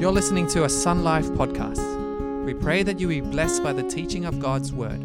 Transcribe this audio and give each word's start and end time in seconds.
You're 0.00 0.12
listening 0.12 0.46
to 0.46 0.64
a 0.64 0.68
Sun 0.70 1.04
Life 1.04 1.26
podcast. 1.26 2.46
We 2.46 2.54
pray 2.54 2.82
that 2.84 2.98
you 2.98 3.06
be 3.06 3.20
blessed 3.20 3.62
by 3.62 3.74
the 3.74 3.82
teaching 3.82 4.24
of 4.24 4.40
God's 4.40 4.72
Word. 4.72 4.98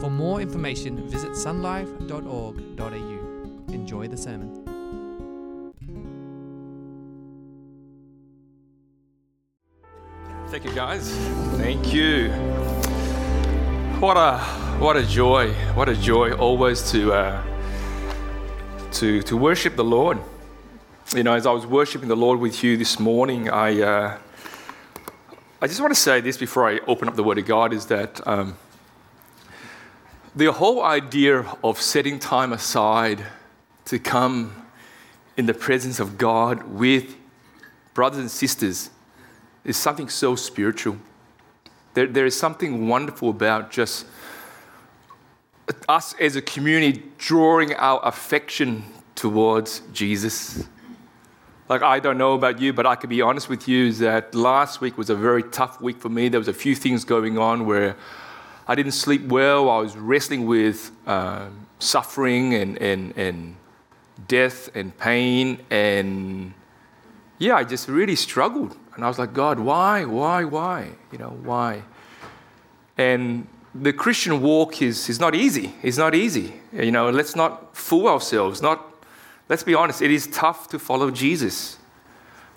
For 0.00 0.10
more 0.10 0.40
information, 0.40 1.08
visit 1.08 1.30
sunlife.org.au. 1.30 3.72
Enjoy 3.72 4.08
the 4.08 4.16
sermon. 4.16 4.64
Thank 10.48 10.64
you, 10.64 10.74
guys. 10.74 11.08
Thank 11.58 11.94
you. 11.94 12.32
What 14.00 14.16
a 14.16 14.38
what 14.80 14.96
a 14.96 15.06
joy! 15.06 15.52
What 15.74 15.88
a 15.88 15.94
joy 15.94 16.32
always 16.32 16.90
to 16.90 17.12
uh, 17.12 17.40
to 18.94 19.22
to 19.22 19.36
worship 19.36 19.76
the 19.76 19.84
Lord. 19.84 20.18
You 21.14 21.22
know, 21.22 21.34
as 21.34 21.46
I 21.46 21.52
was 21.52 21.64
worshiping 21.64 22.08
the 22.08 22.16
Lord 22.16 22.40
with 22.40 22.64
you 22.64 22.76
this 22.76 22.98
morning, 22.98 23.48
I 23.48 23.82
uh, 23.82 24.18
I 25.62 25.68
just 25.68 25.80
want 25.80 25.94
to 25.94 26.00
say 26.00 26.20
this 26.20 26.36
before 26.36 26.68
I 26.68 26.80
open 26.88 27.06
up 27.06 27.14
the 27.14 27.22
Word 27.22 27.38
of 27.38 27.46
God 27.46 27.72
is 27.72 27.86
that 27.86 28.26
um, 28.26 28.56
the 30.34 30.50
whole 30.50 30.82
idea 30.82 31.46
of 31.62 31.80
setting 31.80 32.18
time 32.18 32.52
aside 32.52 33.24
to 33.84 34.00
come 34.00 34.66
in 35.36 35.46
the 35.46 35.54
presence 35.54 36.00
of 36.00 36.18
God 36.18 36.64
with 36.64 37.14
brothers 37.94 38.18
and 38.18 38.28
sisters 38.28 38.90
is 39.64 39.76
something 39.76 40.08
so 40.08 40.34
spiritual. 40.34 40.96
There, 41.94 42.08
there 42.08 42.26
is 42.26 42.36
something 42.36 42.88
wonderful 42.88 43.30
about 43.30 43.70
just 43.70 44.04
us 45.88 46.12
as 46.18 46.34
a 46.34 46.42
community 46.42 47.04
drawing 47.18 47.72
our 47.74 48.00
affection 48.04 48.82
towards 49.14 49.82
Jesus. 49.92 50.66
Like, 51.68 51.82
I 51.82 52.00
don't 52.00 52.18
know 52.18 52.34
about 52.34 52.60
you, 52.60 52.72
but 52.72 52.86
I 52.86 52.96
can 52.96 53.08
be 53.08 53.22
honest 53.22 53.48
with 53.48 53.68
you 53.68 53.92
that 53.94 54.34
last 54.34 54.80
week 54.80 54.98
was 54.98 55.10
a 55.10 55.14
very 55.14 55.42
tough 55.42 55.80
week 55.80 55.98
for 55.98 56.08
me. 56.08 56.28
There 56.28 56.40
was 56.40 56.48
a 56.48 56.52
few 56.52 56.74
things 56.74 57.04
going 57.04 57.38
on 57.38 57.66
where 57.66 57.96
I 58.66 58.74
didn't 58.74 58.92
sleep 58.92 59.28
well. 59.28 59.70
I 59.70 59.78
was 59.78 59.96
wrestling 59.96 60.46
with 60.46 60.90
um, 61.06 61.66
suffering 61.78 62.54
and, 62.54 62.78
and, 62.78 63.16
and 63.16 63.56
death 64.28 64.74
and 64.74 64.96
pain. 64.98 65.60
And 65.70 66.52
yeah, 67.38 67.56
I 67.56 67.64
just 67.64 67.88
really 67.88 68.16
struggled. 68.16 68.76
And 68.94 69.04
I 69.04 69.08
was 69.08 69.18
like, 69.18 69.32
God, 69.32 69.58
why, 69.58 70.04
why, 70.04 70.44
why? 70.44 70.90
You 71.12 71.18
know, 71.18 71.38
why? 71.42 71.82
And 72.98 73.46
the 73.74 73.92
Christian 73.92 74.42
walk 74.42 74.82
is, 74.82 75.08
is 75.08 75.18
not 75.18 75.34
easy. 75.34 75.74
It's 75.82 75.96
not 75.96 76.14
easy. 76.14 76.54
You 76.72 76.90
know, 76.90 77.08
let's 77.08 77.34
not 77.34 77.76
fool 77.76 78.08
ourselves. 78.08 78.60
Not, 78.60 78.91
let's 79.48 79.62
be 79.62 79.74
honest, 79.74 80.02
it 80.02 80.10
is 80.10 80.26
tough 80.26 80.68
to 80.68 80.78
follow 80.78 81.10
Jesus. 81.10 81.78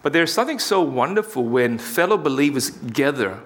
But 0.02 0.14
there's 0.14 0.31
something 0.31 0.59
so 0.59 0.81
wonderful 0.81 1.44
when 1.44 1.77
fellow 1.77 2.17
believers 2.17 2.69
gather 2.69 3.39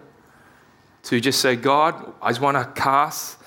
to 1.03 1.19
just 1.19 1.39
say, 1.39 1.55
God, 1.55 2.13
I 2.21 2.29
just 2.29 2.41
want 2.41 2.57
to 2.57 2.81
cast 2.81 3.37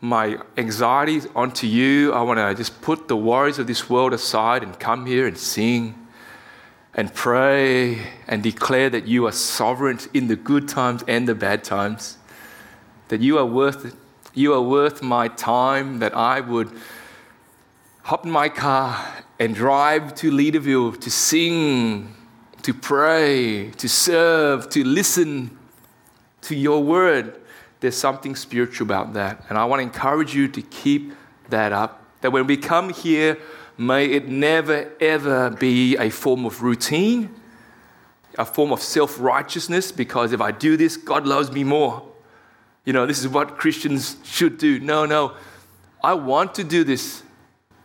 my 0.00 0.38
anxieties 0.56 1.26
onto 1.34 1.66
you. 1.66 2.12
I 2.12 2.22
want 2.22 2.38
to 2.38 2.54
just 2.54 2.80
put 2.80 3.08
the 3.08 3.16
worries 3.16 3.58
of 3.58 3.66
this 3.66 3.90
world 3.90 4.12
aside 4.12 4.62
and 4.62 4.78
come 4.78 5.06
here 5.06 5.26
and 5.26 5.36
sing 5.36 5.94
and 6.94 7.12
pray 7.14 7.98
and 8.26 8.42
declare 8.42 8.88
that 8.90 9.06
you 9.06 9.26
are 9.26 9.32
sovereign 9.32 9.98
in 10.14 10.28
the 10.28 10.36
good 10.36 10.68
times 10.68 11.04
and 11.06 11.28
the 11.28 11.34
bad 11.34 11.62
times, 11.64 12.18
that 13.08 13.20
you 13.20 13.38
are 13.38 13.46
worth. 13.46 13.96
You 14.32 14.54
are 14.54 14.62
worth 14.62 15.02
my 15.02 15.26
time, 15.26 15.98
that 15.98 16.16
I 16.16 16.40
would 16.40 16.70
hop 18.10 18.26
in 18.26 18.30
my 18.30 18.48
car 18.48 19.24
and 19.38 19.54
drive 19.54 20.14
to 20.16 20.30
Leederville 20.30 21.00
to 21.00 21.10
sing, 21.10 22.14
to 22.62 22.74
pray, 22.74 23.70
to 23.70 23.88
serve, 23.88 24.68
to 24.68 24.84
listen 24.84 25.56
to 26.42 26.56
your 26.56 26.82
word. 26.82 27.40
There's 27.78 27.96
something 27.96 28.34
spiritual 28.34 28.86
about 28.86 29.12
that. 29.14 29.44
And 29.48 29.56
I 29.56 29.64
want 29.64 29.78
to 29.80 29.84
encourage 29.84 30.34
you 30.34 30.48
to 30.48 30.60
keep 30.60 31.12
that 31.48 31.72
up. 31.72 32.04
That 32.20 32.32
when 32.32 32.46
we 32.46 32.56
come 32.56 32.90
here, 32.90 33.38
May 33.80 34.10
it 34.10 34.28
never, 34.28 34.92
ever 35.00 35.48
be 35.48 35.96
a 35.96 36.10
form 36.10 36.44
of 36.44 36.62
routine, 36.62 37.34
a 38.36 38.44
form 38.44 38.72
of 38.72 38.82
self 38.82 39.18
righteousness, 39.18 39.90
because 39.90 40.34
if 40.34 40.40
I 40.42 40.50
do 40.50 40.76
this, 40.76 40.98
God 40.98 41.26
loves 41.26 41.50
me 41.50 41.64
more. 41.64 42.06
You 42.84 42.92
know, 42.92 43.06
this 43.06 43.20
is 43.20 43.28
what 43.28 43.56
Christians 43.56 44.18
should 44.22 44.58
do. 44.58 44.80
No, 44.80 45.06
no. 45.06 45.32
I 46.04 46.12
want 46.12 46.54
to 46.56 46.64
do 46.64 46.84
this. 46.84 47.22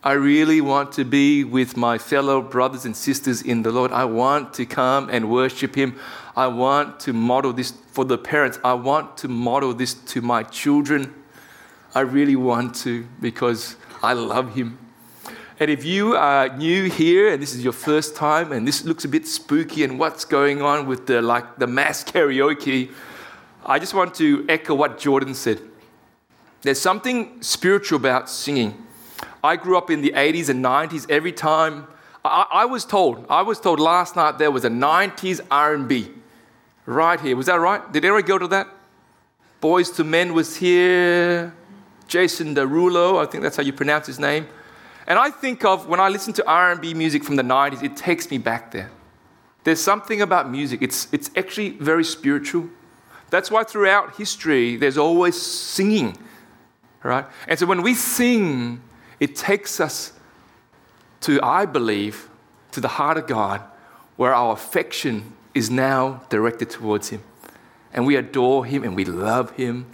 I 0.05 0.11
really 0.11 0.61
want 0.61 0.91
to 0.93 1.03
be 1.03 1.43
with 1.43 1.75
my 1.75 1.97
fellow 1.97 2.39
brothers 2.39 2.85
and 2.85 2.95
sisters 2.95 3.41
in 3.41 3.63
the 3.63 3.71
Lord. 3.71 3.91
I 3.91 4.05
want 4.05 4.53
to 4.53 4.63
come 4.67 5.09
and 5.09 5.31
worship 5.31 5.73
Him. 5.73 5.99
I 6.35 6.45
want 6.45 6.99
to 7.01 7.11
model 7.11 7.53
this 7.53 7.73
for 7.87 8.05
the 8.05 8.15
parents. 8.15 8.59
I 8.63 8.75
want 8.75 9.17
to 9.17 9.27
model 9.27 9.73
this 9.73 9.95
to 9.95 10.21
my 10.21 10.43
children. 10.43 11.11
I 11.95 12.01
really 12.01 12.35
want 12.35 12.75
to 12.83 13.07
because 13.19 13.77
I 14.03 14.13
love 14.13 14.53
Him. 14.53 14.77
And 15.59 15.71
if 15.71 15.83
you 15.83 16.15
are 16.15 16.55
new 16.55 16.87
here 16.87 17.33
and 17.33 17.41
this 17.41 17.55
is 17.55 17.63
your 17.63 17.73
first 17.73 18.15
time 18.15 18.51
and 18.51 18.67
this 18.67 18.85
looks 18.85 19.05
a 19.05 19.07
bit 19.07 19.25
spooky 19.27 19.83
and 19.83 19.97
what's 19.97 20.23
going 20.23 20.61
on 20.61 20.85
with 20.85 21.07
the 21.07 21.19
like 21.19 21.57
the 21.57 21.65
mass 21.65 22.03
karaoke, 22.11 22.91
I 23.65 23.79
just 23.79 23.95
want 23.95 24.13
to 24.15 24.45
echo 24.47 24.75
what 24.75 24.99
Jordan 24.99 25.33
said. 25.33 25.61
There's 26.61 26.79
something 26.79 27.41
spiritual 27.41 27.97
about 27.97 28.29
singing. 28.29 28.84
I 29.45 29.55
grew 29.57 29.77
up 29.77 29.91
in 29.91 30.01
the 30.01 30.11
80s 30.11 30.49
and 30.49 30.65
90s. 30.65 31.09
Every 31.09 31.31
time 31.31 31.87
I, 32.23 32.47
I 32.51 32.65
was 32.65 32.83
told, 32.83 33.25
I 33.29 33.43
was 33.43 33.59
told 33.59 33.79
last 33.79 34.15
night 34.15 34.39
there 34.39 34.49
was 34.49 34.65
a 34.65 34.69
90s 34.69 35.39
R&B 35.51 36.11
right 36.87 37.19
here. 37.19 37.35
Was 37.35 37.45
that 37.45 37.59
right? 37.59 37.81
Did 37.91 38.03
anyone 38.03 38.23
go 38.23 38.39
to 38.39 38.47
that? 38.47 38.67
Boyz 39.61 39.97
II 39.99 40.05
Men 40.07 40.33
was 40.33 40.55
here. 40.55 41.53
Jason 42.07 42.55
Derulo, 42.55 43.21
I 43.21 43.29
think 43.29 43.43
that's 43.43 43.57
how 43.57 43.63
you 43.63 43.73
pronounce 43.73 44.07
his 44.07 44.19
name. 44.19 44.47
And 45.07 45.19
I 45.19 45.29
think 45.29 45.63
of 45.63 45.87
when 45.87 45.99
I 45.99 46.09
listen 46.09 46.33
to 46.33 46.47
R&B 46.47 46.95
music 46.95 47.23
from 47.23 47.35
the 47.35 47.43
90s, 47.43 47.83
it 47.83 47.95
takes 47.95 48.31
me 48.31 48.39
back 48.39 48.71
there. 48.71 48.91
There's 49.63 49.81
something 49.81 50.21
about 50.21 50.49
music. 50.49 50.81
It's, 50.81 51.07
it's 51.11 51.29
actually 51.35 51.71
very 51.71 52.03
spiritual. 52.03 52.69
That's 53.29 53.51
why 53.51 53.63
throughout 53.63 54.17
history, 54.17 54.75
there's 54.75 54.97
always 54.97 55.39
singing, 55.39 56.17
right? 57.03 57.25
And 57.47 57.57
so 57.57 57.65
when 57.65 57.81
we 57.81 57.93
sing, 57.93 58.81
it 59.19 59.35
takes 59.35 59.79
us 59.79 60.13
to, 61.21 61.39
I 61.41 61.65
believe, 61.65 62.29
to 62.71 62.81
the 62.81 62.87
heart 62.87 63.17
of 63.17 63.27
God, 63.27 63.61
where 64.15 64.33
our 64.33 64.53
affection 64.53 65.33
is 65.53 65.69
now 65.69 66.21
directed 66.29 66.69
towards 66.69 67.09
Him. 67.09 67.21
And 67.93 68.05
we 68.05 68.15
adore 68.15 68.65
Him 68.65 68.83
and 68.83 68.95
we 68.95 69.05
love 69.05 69.51
Him. 69.51 69.87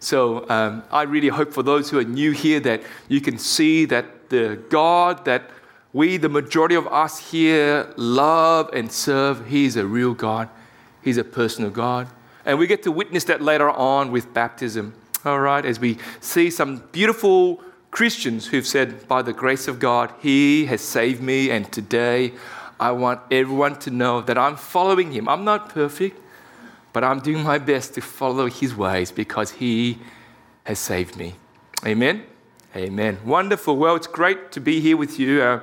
So 0.00 0.48
um, 0.48 0.82
I 0.90 1.02
really 1.02 1.28
hope 1.28 1.52
for 1.52 1.62
those 1.62 1.90
who 1.90 1.98
are 1.98 2.04
new 2.04 2.32
here 2.32 2.60
that 2.60 2.82
you 3.08 3.20
can 3.20 3.38
see 3.38 3.84
that 3.86 4.30
the 4.30 4.62
God 4.68 5.24
that 5.26 5.50
we, 5.92 6.16
the 6.16 6.28
majority 6.28 6.74
of 6.74 6.88
us 6.88 7.30
here, 7.30 7.92
love 7.96 8.68
and 8.72 8.90
serve, 8.90 9.46
He's 9.46 9.76
a 9.76 9.86
real 9.86 10.12
God. 10.12 10.48
He's 11.02 11.18
a 11.18 11.24
personal 11.24 11.70
God. 11.70 12.08
And 12.44 12.58
we 12.58 12.66
get 12.66 12.82
to 12.82 12.90
witness 12.90 13.24
that 13.24 13.40
later 13.40 13.70
on 13.70 14.10
with 14.10 14.34
baptism, 14.34 14.94
all 15.24 15.38
right, 15.38 15.64
as 15.64 15.78
we 15.78 15.98
see 16.20 16.50
some 16.50 16.82
beautiful 16.92 17.62
Christians 17.94 18.48
who've 18.48 18.66
said, 18.66 19.06
by 19.06 19.22
the 19.22 19.32
grace 19.32 19.68
of 19.68 19.78
God, 19.78 20.12
He 20.20 20.66
has 20.66 20.80
saved 20.80 21.22
me, 21.22 21.52
and 21.52 21.70
today 21.70 22.32
I 22.80 22.90
want 22.90 23.20
everyone 23.30 23.78
to 23.78 23.90
know 23.90 24.20
that 24.22 24.36
I'm 24.36 24.56
following 24.56 25.12
Him. 25.12 25.28
I'm 25.28 25.44
not 25.44 25.68
perfect, 25.68 26.20
but 26.92 27.04
I'm 27.04 27.20
doing 27.20 27.44
my 27.44 27.58
best 27.58 27.94
to 27.94 28.00
follow 28.00 28.48
His 28.48 28.74
ways 28.74 29.12
because 29.12 29.52
He 29.52 30.00
has 30.64 30.80
saved 30.80 31.16
me. 31.16 31.36
Amen. 31.86 32.24
Amen. 32.74 33.18
Wonderful. 33.24 33.76
Well, 33.76 33.94
it's 33.94 34.08
great 34.08 34.50
to 34.50 34.60
be 34.60 34.80
here 34.80 34.96
with 34.96 35.20
you. 35.20 35.40
Uh, 35.40 35.60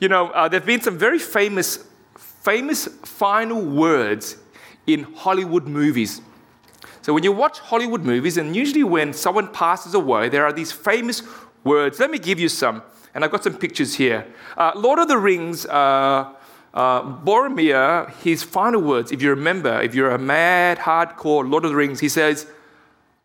you 0.00 0.08
know, 0.08 0.30
uh, 0.30 0.48
there 0.48 0.60
have 0.60 0.66
been 0.66 0.80
some 0.80 0.96
very 0.96 1.18
famous, 1.18 1.86
famous 2.16 2.86
final 2.86 3.62
words 3.62 4.38
in 4.86 5.02
Hollywood 5.02 5.66
movies. 5.66 6.22
So 7.02 7.12
when 7.12 7.24
you 7.24 7.32
watch 7.32 7.58
Hollywood 7.58 8.04
movies, 8.04 8.38
and 8.38 8.56
usually 8.56 8.84
when 8.84 9.12
someone 9.12 9.48
passes 9.48 9.92
away, 9.92 10.30
there 10.30 10.46
are 10.46 10.52
these 10.54 10.72
famous 10.72 11.22
words. 11.64 11.98
Let 11.98 12.10
me 12.10 12.18
give 12.18 12.38
you 12.38 12.48
some, 12.48 12.82
and 13.14 13.24
I've 13.24 13.30
got 13.30 13.42
some 13.42 13.56
pictures 13.56 13.94
here. 13.94 14.26
Uh, 14.56 14.72
Lord 14.76 14.98
of 14.98 15.08
the 15.08 15.18
Rings. 15.18 15.66
Uh, 15.66 16.34
uh, 16.72 17.02
Boromir, 17.02 18.12
his 18.16 18.42
final 18.42 18.82
words, 18.82 19.12
if 19.12 19.22
you 19.22 19.30
remember, 19.30 19.80
if 19.80 19.94
you're 19.94 20.10
a 20.10 20.18
mad, 20.18 20.78
hardcore 20.78 21.48
Lord 21.48 21.64
of 21.64 21.70
the 21.70 21.76
Rings, 21.76 22.00
he 22.00 22.08
says, 22.08 22.48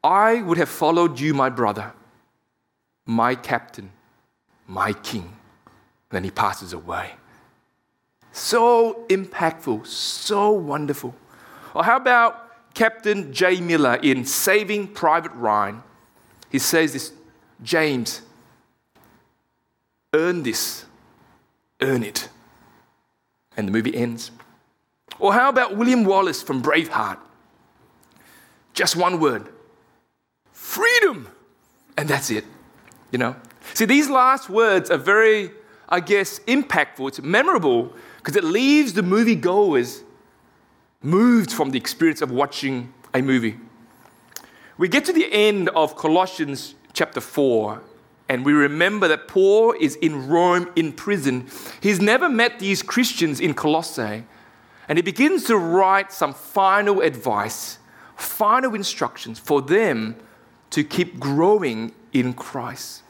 I 0.03 0.43
would 0.43 0.59
have 0.59 0.69
followed 0.69 1.19
you, 1.19 1.33
my 1.33 1.49
brother 1.49 1.93
my 3.09 3.33
captain, 3.33 3.91
my 4.67 4.93
king. 4.93 5.33
then 6.11 6.23
he 6.23 6.29
passes 6.29 6.73
away. 6.73 7.13
So 8.31 9.05
impactful, 9.09 9.87
so 9.87 10.51
wonderful. 10.51 11.15
Or 11.73 11.83
how 11.83 11.97
about 11.97 12.73
Captain 12.75 13.33
Jay 13.33 13.61
Miller 13.61 13.95
in 13.95 14.25
Saving 14.25 14.87
Private 14.87 15.31
Ryan? 15.33 15.81
He 16.51 16.59
says 16.59 16.93
this 16.93 17.13
James, 17.63 18.21
earn 20.13 20.43
this, 20.43 20.85
earn 21.81 22.03
it. 22.03 22.29
And 23.57 23.67
the 23.67 23.71
movie 23.71 23.95
ends. 23.95 24.31
Or 25.19 25.33
how 25.33 25.49
about 25.49 25.75
William 25.75 26.05
Wallace 26.05 26.41
from 26.41 26.61
Braveheart? 26.61 27.17
Just 28.73 28.95
one 28.95 29.19
word 29.19 29.49
freedom. 30.69 31.27
And 31.97 32.07
that's 32.07 32.29
it, 32.29 32.45
you 33.11 33.17
know? 33.17 33.35
See, 33.73 33.85
these 33.85 34.09
last 34.09 34.49
words 34.49 34.89
are 34.91 34.97
very, 34.97 35.51
I 35.89 35.99
guess, 35.99 36.39
impactful. 36.41 37.07
It's 37.07 37.21
memorable 37.21 37.93
because 38.17 38.35
it 38.35 38.43
leaves 38.43 38.93
the 38.93 39.01
moviegoers 39.01 40.03
moved 41.01 41.51
from 41.51 41.71
the 41.71 41.77
experience 41.77 42.21
of 42.21 42.31
watching 42.31 42.93
a 43.13 43.21
movie. 43.21 43.57
We 44.77 44.87
get 44.87 45.05
to 45.05 45.13
the 45.13 45.31
end 45.31 45.69
of 45.69 45.95
Colossians 45.95 46.75
chapter 46.93 47.19
4, 47.19 47.81
and 48.29 48.45
we 48.45 48.53
remember 48.53 49.07
that 49.07 49.27
Paul 49.27 49.73
is 49.79 49.95
in 49.95 50.27
Rome 50.27 50.71
in 50.75 50.93
prison. 50.93 51.47
He's 51.81 51.99
never 51.99 52.29
met 52.29 52.59
these 52.59 52.83
Christians 52.83 53.39
in 53.39 53.55
Colossae, 53.55 54.23
and 54.87 54.97
he 54.97 55.01
begins 55.01 55.45
to 55.45 55.57
write 55.57 56.13
some 56.13 56.35
final 56.35 57.01
advice, 57.01 57.79
final 58.15 58.75
instructions 58.75 59.39
for 59.39 59.63
them 59.63 60.15
to 60.69 60.83
keep 60.83 61.19
growing 61.19 61.91
in 62.13 62.33
Christ. 62.33 63.01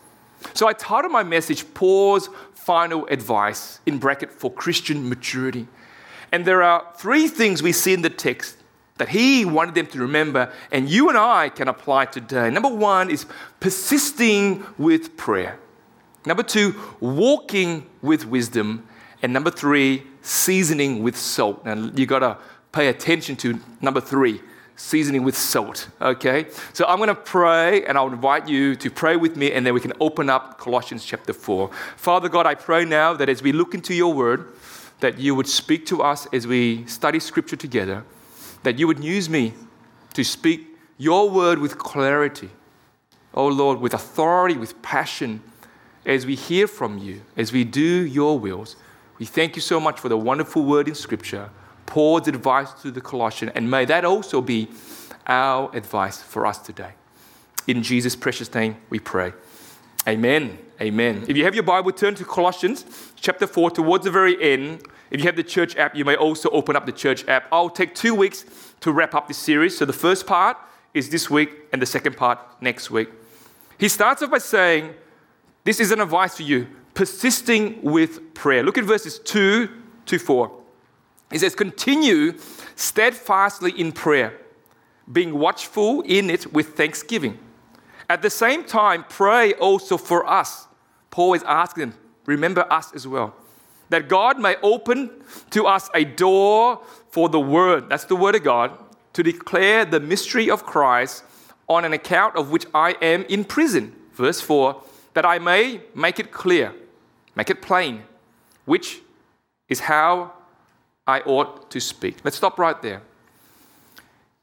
So 0.54 0.68
I 0.68 0.74
titled 0.74 1.12
my 1.12 1.24
message 1.24 1.74
Paul's 1.74 2.30
Final 2.54 3.06
Advice 3.08 3.82
in 3.86 3.98
bracket 3.98 4.32
for 4.32 4.52
Christian 4.52 5.10
maturity. 5.10 5.68
And 6.32 6.46
there 6.46 6.64
are 6.64 6.86
three 6.96 7.28
things 7.28 7.62
we 7.62 7.74
see 7.74 7.94
in 7.94 8.04
the 8.04 8.10
text 8.10 8.56
that 9.00 9.10
he 9.10 9.46
wanted 9.46 9.74
them 9.74 9.88
to 9.88 10.00
remember, 10.00 10.52
and 10.72 10.88
you 10.88 11.10
and 11.10 11.18
I 11.18 11.50
can 11.50 11.68
apply 11.68 12.06
today. 12.06 12.50
Number 12.52 12.70
one 12.70 13.10
is 13.10 13.26
persisting 13.60 14.64
with 14.78 15.18
prayer. 15.18 15.58
Number 16.26 16.44
two, 16.44 16.76
walking 17.00 17.88
with 18.02 18.26
wisdom. 18.28 18.88
And 19.24 19.34
number 19.34 19.52
three, 19.52 20.04
seasoning 20.22 21.02
with 21.02 21.18
salt. 21.18 21.66
Now 21.66 21.92
you 21.96 22.06
got 22.06 22.20
to 22.20 22.38
pay 22.72 22.90
attention 22.90 23.36
to 23.38 23.60
number 23.82 24.02
three 24.02 24.42
seasoning 24.76 25.24
with 25.24 25.38
salt. 25.38 25.90
Okay? 26.02 26.48
So 26.74 26.86
I'm 26.86 27.00
to 27.00 27.16
pray, 27.16 27.84
and 27.86 27.98
I'll 27.98 28.08
invite 28.08 28.48
you 28.48 28.76
to 28.78 28.90
pray 28.90 29.18
with 29.18 29.36
me, 29.36 29.52
and 29.52 29.66
then 29.66 29.74
we 29.74 29.82
can 29.82 29.94
open 30.00 30.30
up 30.30 30.58
Colossians 30.58 31.04
chapter 31.04 31.34
4. 31.34 31.70
Father 31.98 32.30
God, 32.30 32.46
I 32.46 32.56
pray 32.56 32.86
now 32.86 33.14
that 33.14 33.28
as 33.28 33.44
we 33.44 33.52
look 33.52 33.74
into 33.74 33.94
your 33.94 34.14
word, 34.14 34.54
that 35.02 35.20
you 35.20 35.36
would 35.36 35.48
speak 35.48 35.86
to 35.88 36.02
us 36.02 36.28
as 36.32 36.48
we 36.48 36.86
study 36.86 37.20
scripture 37.20 37.58
together, 37.58 38.06
that 38.64 38.80
you 38.80 38.88
would 38.88 39.04
use 39.04 39.30
me 39.30 39.54
to 40.14 40.24
speak 40.24 40.68
your 40.98 41.30
word 41.30 41.60
with 41.60 41.78
clarity. 41.78 42.50
Oh 43.34 43.48
Lord, 43.48 43.80
with 43.80 43.94
authority, 43.94 44.58
with 44.58 44.82
passion, 44.82 45.42
as 46.06 46.26
we 46.26 46.36
hear 46.36 46.68
from 46.68 46.98
you, 46.98 47.22
as 47.38 47.52
we 47.52 47.64
do 47.64 47.82
your 47.82 48.40
wills. 48.40 48.76
We 49.18 49.26
thank 49.26 49.56
you 49.56 49.62
so 49.62 49.80
much 49.80 50.00
for 50.00 50.10
the 50.10 50.18
wonderful 50.18 50.64
word 50.64 50.88
in 50.88 50.96
scripture, 50.96 51.50
Paul's 51.86 52.28
advice 52.28 52.72
to 52.82 52.92
the 52.92 53.02
Colossians, 53.02 53.52
and 53.56 53.70
may 53.70 53.86
that 53.86 54.06
also 54.06 54.42
be 54.42 54.70
our 55.28 55.74
advice 55.76 56.22
for 56.22 56.46
us 56.46 56.58
today. 56.58 56.94
In 57.68 57.84
Jesus' 57.84 58.16
precious 58.16 58.54
name 58.54 58.78
we 58.90 59.00
pray. 59.00 59.34
Amen. 60.08 60.58
Amen. 60.82 61.26
If 61.28 61.36
you 61.36 61.44
have 61.44 61.54
your 61.54 61.64
Bible, 61.64 61.92
turn 61.92 62.16
to 62.16 62.26
Colossians 62.26 62.86
chapter 63.16 63.46
4 63.46 63.72
towards 63.72 64.06
the 64.06 64.12
very 64.12 64.42
end. 64.42 64.82
If 65.12 65.20
you 65.20 65.26
have 65.26 65.36
the 65.36 65.44
church 65.44 65.76
app, 65.76 65.96
you 65.96 66.06
may 66.06 66.16
also 66.16 66.50
open 66.50 66.76
up 66.76 66.86
the 66.86 66.92
church 66.92 67.28
app. 67.28 67.48
I'll 67.52 67.70
take 67.70 67.96
two 67.96 68.14
weeks 68.14 68.46
to 68.82 68.92
wrap 68.92 69.16
up 69.16 69.28
this 69.28 69.38
series. 69.38 69.78
So 69.78 69.86
the 69.86 69.94
first 69.94 70.28
part 70.28 70.58
is 70.94 71.10
this 71.10 71.30
week, 71.30 71.52
and 71.72 71.82
the 71.82 71.86
second 71.86 72.18
part 72.18 72.40
next 72.62 72.90
week. 72.90 73.10
He 73.78 73.88
starts 73.88 74.22
off 74.22 74.32
by 74.32 74.40
saying, 74.40 74.94
This 75.64 75.80
is 75.80 75.92
an 75.92 76.02
advice 76.02 76.38
for 76.38 76.44
you 76.44 76.68
persisting 76.94 77.82
with 77.82 78.34
prayer. 78.34 78.64
Look 78.64 78.78
at 78.78 78.84
verses 78.84 79.20
2 79.20 79.70
to 80.08 80.20
4. 80.20 80.52
He 81.32 81.38
says, 81.38 81.56
Continue 81.56 82.38
steadfastly 82.76 83.72
in 83.72 83.92
prayer, 83.92 84.34
being 85.12 85.38
watchful 85.38 86.02
in 86.02 86.30
it 86.30 86.52
with 86.52 86.76
thanksgiving. 86.76 87.40
At 88.10 88.22
the 88.22 88.30
same 88.30 88.64
time, 88.64 89.06
pray 89.08 89.54
also 89.54 89.98
for 89.98 90.28
us 90.28 90.68
Paul 91.12 91.34
is 91.34 91.44
asking 91.44 91.90
them, 91.90 92.00
remember 92.26 92.66
us 92.72 92.94
as 92.94 93.08
well. 93.08 93.36
That 93.90 94.08
God 94.08 94.40
may 94.40 94.56
open 94.62 95.10
to 95.52 95.66
us 95.66 95.90
a 95.94 96.04
door 96.04 96.82
for 97.10 97.30
the 97.30 97.40
word, 97.40 97.90
that's 97.90 98.06
the 98.06 98.16
word 98.16 98.36
of 98.36 98.44
God, 98.44 98.72
to 99.14 99.24
declare 99.24 99.86
the 99.86 100.00
mystery 100.00 100.50
of 100.50 100.66
Christ 100.66 101.24
on 101.68 101.86
an 101.86 101.94
account 101.94 102.36
of 102.36 102.52
which 102.52 102.66
I 102.74 102.96
am 103.02 103.24
in 103.24 103.46
prison. 103.46 103.96
Verse 104.14 104.42
4 104.42 104.84
that 105.14 105.26
I 105.26 105.40
may 105.40 105.82
make 105.96 106.20
it 106.20 106.32
clear, 106.32 106.74
make 107.36 107.50
it 107.50 107.62
plain, 107.62 108.04
which 108.66 109.02
is 109.68 109.82
how 109.82 110.34
I 111.08 111.22
ought 111.22 111.70
to 111.72 111.80
speak. 111.80 112.18
Let's 112.24 112.38
stop 112.38 112.60
right 112.60 112.80
there. 112.82 113.02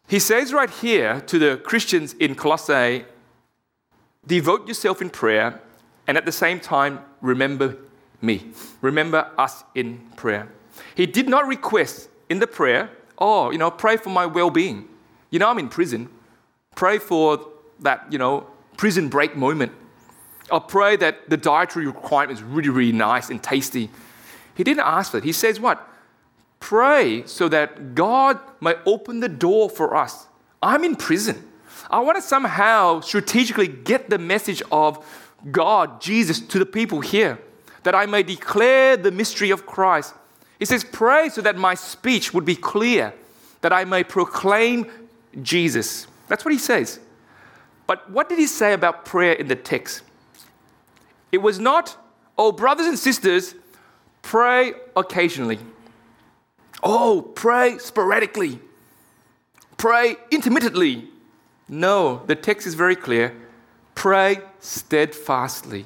He 0.08 0.19
says 0.19 0.52
right 0.52 0.70
here 0.70 1.20
to 1.22 1.38
the 1.38 1.56
Christians 1.58 2.14
in 2.14 2.34
Colossae 2.34 3.04
devote 4.26 4.66
yourself 4.69 5.00
in 5.00 5.10
prayer 5.10 5.60
and 6.06 6.16
at 6.16 6.25
the 6.25 6.32
same 6.32 6.60
time, 6.60 7.00
remember 7.20 7.76
me. 8.21 8.47
Remember 8.81 9.31
us 9.39 9.65
in 9.75 9.99
prayer. 10.17 10.49
He 10.95 11.07
did 11.07 11.29
not 11.29 11.47
request 11.47 12.09
in 12.29 12.39
the 12.39 12.47
prayer, 12.47 12.91
oh, 13.19 13.51
you 13.51 13.59
know, 13.59 13.71
pray 13.71 13.97
for 13.97 14.11
my 14.11 14.27
well 14.27 14.51
being. 14.51 14.89
You 15.31 15.39
know, 15.39 15.49
I'm 15.49 15.59
in 15.59 15.69
prison. 15.69 16.09
Pray 16.75 16.99
for 16.99 17.49
that, 17.81 18.07
you 18.11 18.19
know, 18.19 18.47
prison 18.77 19.09
break 19.09 19.37
moment. 19.37 19.73
Or 20.51 20.61
pray 20.61 20.97
that 20.97 21.29
the 21.29 21.37
dietary 21.37 21.87
requirement 21.87 22.39
is 22.39 22.43
really, 22.43 22.69
really 22.69 22.93
nice 22.93 23.31
and 23.31 23.43
tasty. 23.43 23.91
He 24.55 24.65
didn't 24.65 24.81
ask 24.81 25.11
for 25.11 25.19
it. 25.19 25.25
He 25.25 25.33
says, 25.33 25.59
what? 25.59 25.87
Pray 26.61 27.25
so 27.27 27.49
that 27.49 27.95
God 27.95 28.39
may 28.61 28.75
open 28.87 29.21
the 29.21 29.29
door 29.29 29.69
for 29.69 29.97
us. 29.97 30.27
I'm 30.63 30.85
in 30.85 30.97
prison. 30.97 31.51
I 31.91 32.01
want 32.01 32.17
to 32.17 32.23
somehow 32.23 33.01
strategically 33.01 33.69
get 33.69 34.09
the 34.09 34.19
message 34.19 34.63
of 34.73 35.05
God, 35.51 36.01
Jesus, 36.01 36.41
to 36.41 36.59
the 36.59 36.67
people 36.67 37.01
here, 37.01 37.39
that 37.87 37.94
I 37.94 38.05
may 38.05 38.25
declare 38.25 38.97
the 38.97 39.12
mystery 39.12 39.53
of 39.53 39.65
Christ. 39.65 40.12
He 40.59 40.65
says, 40.65 40.83
Pray 40.83 41.29
so 41.29 41.41
that 41.43 41.56
my 41.56 41.77
speech 41.77 42.35
would 42.35 42.44
be 42.44 42.56
clear, 42.56 43.15
that 43.61 43.73
I 43.73 43.85
may 43.85 44.03
proclaim 44.03 44.91
Jesus. 45.41 46.09
That's 46.27 46.44
what 46.44 46.50
he 46.50 46.59
says. 46.59 46.99
But 47.87 48.11
what 48.11 48.29
did 48.29 48.41
he 48.41 48.49
say 48.49 48.73
about 48.73 49.05
prayer 49.05 49.35
in 49.35 49.47
the 49.47 49.55
text? 49.55 50.03
It 51.31 51.38
was 51.38 51.61
not, 51.61 51.97
oh, 52.37 52.50
brothers 52.50 52.87
and 52.87 52.99
sisters, 52.99 53.55
pray 54.21 54.73
occasionally. 54.97 55.61
Oh, 56.82 57.22
pray 57.37 57.79
sporadically. 57.79 58.58
Pray 59.77 60.17
intermittently. 60.32 61.08
No, 61.69 62.25
the 62.27 62.34
text 62.34 62.67
is 62.67 62.75
very 62.75 62.96
clear. 62.96 63.32
Pray 63.94 64.39
steadfastly. 64.58 65.84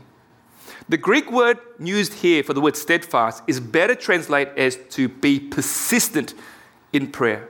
The 0.88 0.96
Greek 0.96 1.30
word 1.30 1.58
used 1.78 2.14
here 2.14 2.42
for 2.42 2.54
the 2.54 2.60
word 2.60 2.76
steadfast 2.76 3.42
is 3.46 3.60
better 3.60 3.94
translated 3.94 4.58
as 4.58 4.78
to 4.90 5.08
be 5.08 5.38
persistent 5.38 6.34
in 6.92 7.08
prayer, 7.12 7.48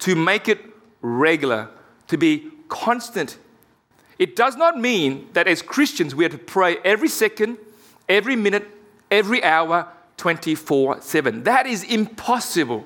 to 0.00 0.14
make 0.14 0.48
it 0.48 0.60
regular, 1.00 1.70
to 2.08 2.16
be 2.16 2.50
constant. 2.68 3.38
It 4.18 4.36
does 4.36 4.56
not 4.56 4.78
mean 4.78 5.28
that 5.32 5.48
as 5.48 5.62
Christians 5.62 6.14
we 6.14 6.24
are 6.24 6.30
to 6.30 6.38
pray 6.38 6.76
every 6.84 7.08
second, 7.08 7.58
every 8.08 8.36
minute, 8.36 8.66
every 9.10 9.42
hour, 9.42 9.88
24 10.16 11.00
7. 11.00 11.44
That 11.44 11.66
is 11.66 11.84
impossible. 11.84 12.84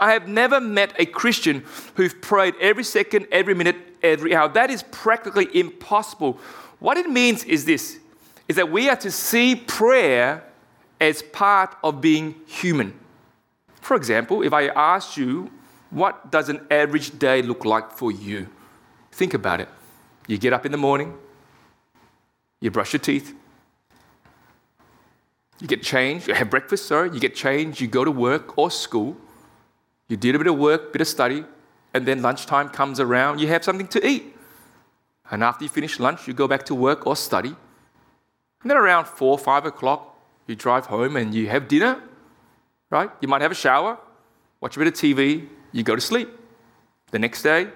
I 0.00 0.12
have 0.12 0.28
never 0.28 0.60
met 0.60 0.94
a 0.98 1.06
Christian 1.06 1.64
who's 1.94 2.14
prayed 2.14 2.54
every 2.60 2.84
second, 2.84 3.26
every 3.32 3.54
minute, 3.54 3.76
every 4.02 4.34
hour. 4.34 4.48
That 4.48 4.70
is 4.70 4.84
practically 4.84 5.48
impossible. 5.58 6.38
What 6.78 6.96
it 6.96 7.10
means 7.10 7.42
is 7.44 7.64
this 7.64 7.98
is 8.48 8.56
that 8.56 8.70
we 8.70 8.88
are 8.88 8.96
to 8.96 9.10
see 9.10 9.54
prayer 9.54 10.42
as 11.00 11.22
part 11.22 11.76
of 11.84 12.00
being 12.00 12.34
human. 12.46 12.98
For 13.80 13.96
example, 13.96 14.42
if 14.42 14.52
I 14.52 14.68
ask 14.68 15.16
you, 15.16 15.50
what 15.90 16.30
does 16.30 16.48
an 16.48 16.66
average 16.70 17.18
day 17.18 17.42
look 17.42 17.64
like 17.64 17.92
for 17.92 18.10
you? 18.10 18.48
Think 19.12 19.34
about 19.34 19.60
it. 19.60 19.68
You 20.26 20.38
get 20.38 20.52
up 20.52 20.66
in 20.66 20.72
the 20.72 20.78
morning, 20.78 21.16
you 22.60 22.70
brush 22.70 22.92
your 22.92 23.00
teeth, 23.00 23.34
you 25.60 25.66
get 25.66 25.82
changed, 25.82 26.28
you 26.28 26.34
have 26.34 26.50
breakfast, 26.50 26.86
sorry, 26.86 27.10
you 27.10 27.20
get 27.20 27.34
changed, 27.34 27.80
you 27.80 27.86
go 27.86 28.04
to 28.04 28.10
work 28.10 28.58
or 28.58 28.70
school, 28.70 29.16
you 30.08 30.16
did 30.16 30.34
a 30.34 30.38
bit 30.38 30.46
of 30.46 30.56
work, 30.56 30.92
bit 30.92 31.00
of 31.00 31.08
study, 31.08 31.44
and 31.94 32.06
then 32.06 32.22
lunchtime 32.22 32.68
comes 32.68 33.00
around, 33.00 33.40
you 33.40 33.48
have 33.48 33.64
something 33.64 33.88
to 33.88 34.06
eat. 34.06 34.36
And 35.30 35.42
after 35.42 35.64
you 35.64 35.68
finish 35.68 35.98
lunch, 35.98 36.26
you 36.26 36.34
go 36.34 36.48
back 36.48 36.64
to 36.66 36.74
work 36.74 37.06
or 37.06 37.16
study. 37.16 37.54
And 38.62 38.70
then 38.70 38.76
around 38.76 39.06
four, 39.06 39.38
five 39.38 39.64
o'clock, 39.64 40.16
you 40.46 40.56
drive 40.56 40.86
home 40.86 41.16
and 41.16 41.34
you 41.34 41.48
have 41.48 41.68
dinner, 41.68 42.02
right? 42.90 43.10
You 43.20 43.28
might 43.28 43.42
have 43.42 43.52
a 43.52 43.56
shower, 43.56 43.98
watch 44.60 44.76
a 44.76 44.78
bit 44.78 44.88
of 44.88 44.94
TV, 44.94 45.48
you 45.72 45.82
go 45.82 45.94
to 45.94 46.00
sleep. 46.00 46.28
The 47.10 47.18
next 47.18 47.42
day, 47.42 47.68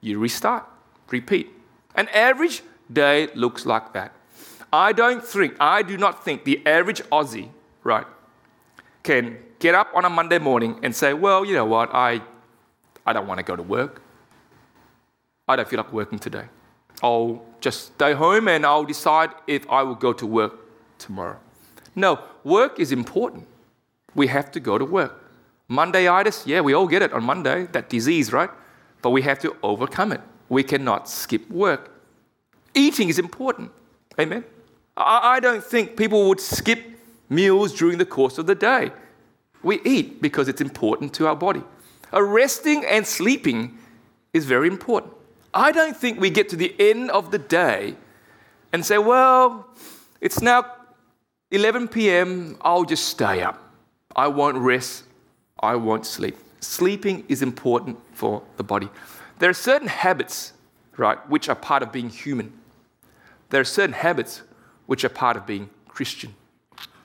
you 0.00 0.18
restart, 0.18 0.64
repeat. 1.10 1.50
An 1.94 2.08
average 2.08 2.62
day 2.92 3.28
looks 3.34 3.66
like 3.66 3.92
that. 3.92 4.12
I 4.72 4.92
don't 4.92 5.24
think, 5.24 5.56
I 5.60 5.82
do 5.82 5.96
not 5.96 6.24
think 6.24 6.44
the 6.44 6.64
average 6.66 7.02
Aussie, 7.10 7.50
right, 7.82 8.06
can 9.02 9.38
get 9.58 9.74
up 9.74 9.88
on 9.94 10.04
a 10.04 10.10
Monday 10.10 10.38
morning 10.38 10.78
and 10.82 10.94
say, 10.94 11.14
Well, 11.14 11.44
you 11.44 11.54
know 11.54 11.64
what? 11.64 11.94
I, 11.94 12.22
I 13.06 13.12
don't 13.12 13.26
want 13.26 13.38
to 13.38 13.44
go 13.44 13.56
to 13.56 13.62
work. 13.62 14.02
I 15.46 15.56
don't 15.56 15.66
feel 15.66 15.78
like 15.78 15.92
working 15.92 16.18
today. 16.18 16.44
I'll 17.02 17.42
just 17.60 17.94
stay 17.94 18.12
home 18.12 18.48
and 18.48 18.66
I'll 18.66 18.84
decide 18.84 19.30
if 19.46 19.68
I 19.70 19.82
will 19.82 19.94
go 19.94 20.12
to 20.12 20.26
work 20.26 20.54
tomorrow. 20.98 21.38
No, 21.94 22.20
work 22.44 22.78
is 22.78 22.92
important. 22.92 23.46
We 24.14 24.26
have 24.28 24.50
to 24.52 24.60
go 24.60 24.78
to 24.78 24.84
work. 24.84 25.24
Mondayitis, 25.70 26.46
yeah, 26.46 26.60
we 26.60 26.72
all 26.72 26.86
get 26.86 27.02
it 27.02 27.12
on 27.12 27.24
Monday, 27.24 27.66
that 27.72 27.90
disease, 27.90 28.32
right? 28.32 28.50
But 29.02 29.10
we 29.10 29.22
have 29.22 29.38
to 29.40 29.56
overcome 29.62 30.12
it. 30.12 30.20
We 30.48 30.62
cannot 30.62 31.08
skip 31.08 31.48
work. 31.50 31.90
Eating 32.74 33.08
is 33.08 33.18
important. 33.18 33.70
Amen. 34.18 34.44
I 34.96 35.38
don't 35.40 35.62
think 35.62 35.96
people 35.96 36.28
would 36.28 36.40
skip 36.40 36.80
meals 37.28 37.72
during 37.72 37.98
the 37.98 38.06
course 38.06 38.38
of 38.38 38.46
the 38.46 38.54
day. 38.54 38.90
We 39.62 39.80
eat 39.84 40.20
because 40.22 40.48
it's 40.48 40.60
important 40.60 41.12
to 41.14 41.26
our 41.26 41.36
body. 41.36 41.62
resting 42.12 42.84
and 42.84 43.06
sleeping 43.06 43.78
is 44.32 44.44
very 44.44 44.68
important. 44.68 45.12
I 45.58 45.72
don't 45.72 45.96
think 45.96 46.20
we 46.20 46.30
get 46.30 46.48
to 46.50 46.56
the 46.56 46.72
end 46.78 47.10
of 47.10 47.32
the 47.32 47.38
day 47.38 47.96
and 48.72 48.86
say, 48.86 48.96
well, 48.96 49.66
it's 50.20 50.40
now 50.40 50.64
11 51.50 51.88
p.m., 51.88 52.56
I'll 52.60 52.84
just 52.84 53.08
stay 53.08 53.42
up. 53.42 53.60
I 54.14 54.28
won't 54.28 54.56
rest, 54.58 55.02
I 55.58 55.74
won't 55.74 56.06
sleep. 56.06 56.36
Sleeping 56.60 57.24
is 57.28 57.42
important 57.42 57.98
for 58.12 58.40
the 58.56 58.62
body. 58.62 58.88
There 59.40 59.50
are 59.50 59.60
certain 59.70 59.88
habits, 59.88 60.52
right, 60.96 61.18
which 61.28 61.48
are 61.48 61.56
part 61.56 61.82
of 61.82 61.90
being 61.90 62.08
human. 62.08 62.52
There 63.50 63.60
are 63.60 63.64
certain 63.64 63.94
habits 63.94 64.42
which 64.86 65.04
are 65.04 65.08
part 65.08 65.36
of 65.36 65.44
being 65.44 65.70
Christian. 65.88 66.36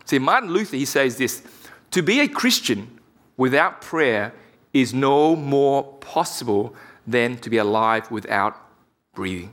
See, 0.06 0.20
Martin 0.20 0.52
Luther, 0.52 0.78
he 0.78 0.86
says 0.86 1.18
this 1.18 1.42
to 1.90 2.04
be 2.04 2.20
a 2.20 2.28
Christian 2.28 3.00
without 3.36 3.82
prayer 3.82 4.32
is 4.74 4.94
no 4.94 5.36
more 5.36 5.84
possible 6.02 6.76
than 7.06 7.38
to 7.38 7.50
be 7.50 7.58
alive 7.58 8.10
without 8.12 8.58
breathing. 9.14 9.52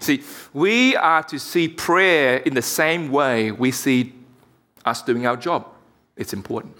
See, 0.00 0.22
we 0.52 0.96
are 0.96 1.22
to 1.24 1.38
see 1.38 1.68
prayer 1.68 2.36
in 2.38 2.54
the 2.54 2.62
same 2.62 3.10
way 3.10 3.50
we 3.50 3.72
see 3.72 4.14
us 4.84 5.02
doing 5.02 5.26
our 5.26 5.36
job. 5.36 5.66
It's 6.16 6.32
important. 6.32 6.76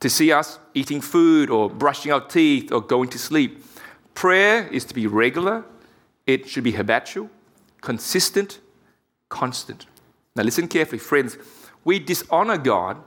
To 0.00 0.10
see 0.10 0.32
us 0.32 0.58
eating 0.74 1.00
food 1.00 1.50
or 1.50 1.70
brushing 1.70 2.12
our 2.12 2.20
teeth 2.20 2.72
or 2.72 2.80
going 2.80 3.08
to 3.10 3.18
sleep. 3.18 3.64
Prayer 4.14 4.66
is 4.68 4.84
to 4.86 4.94
be 4.94 5.06
regular, 5.06 5.64
it 6.26 6.48
should 6.48 6.64
be 6.64 6.72
habitual, 6.72 7.30
consistent, 7.80 8.60
constant. 9.28 9.86
Now, 10.36 10.42
listen 10.42 10.68
carefully, 10.68 10.98
friends. 10.98 11.38
We 11.84 11.98
dishonor 11.98 12.58
God 12.58 12.98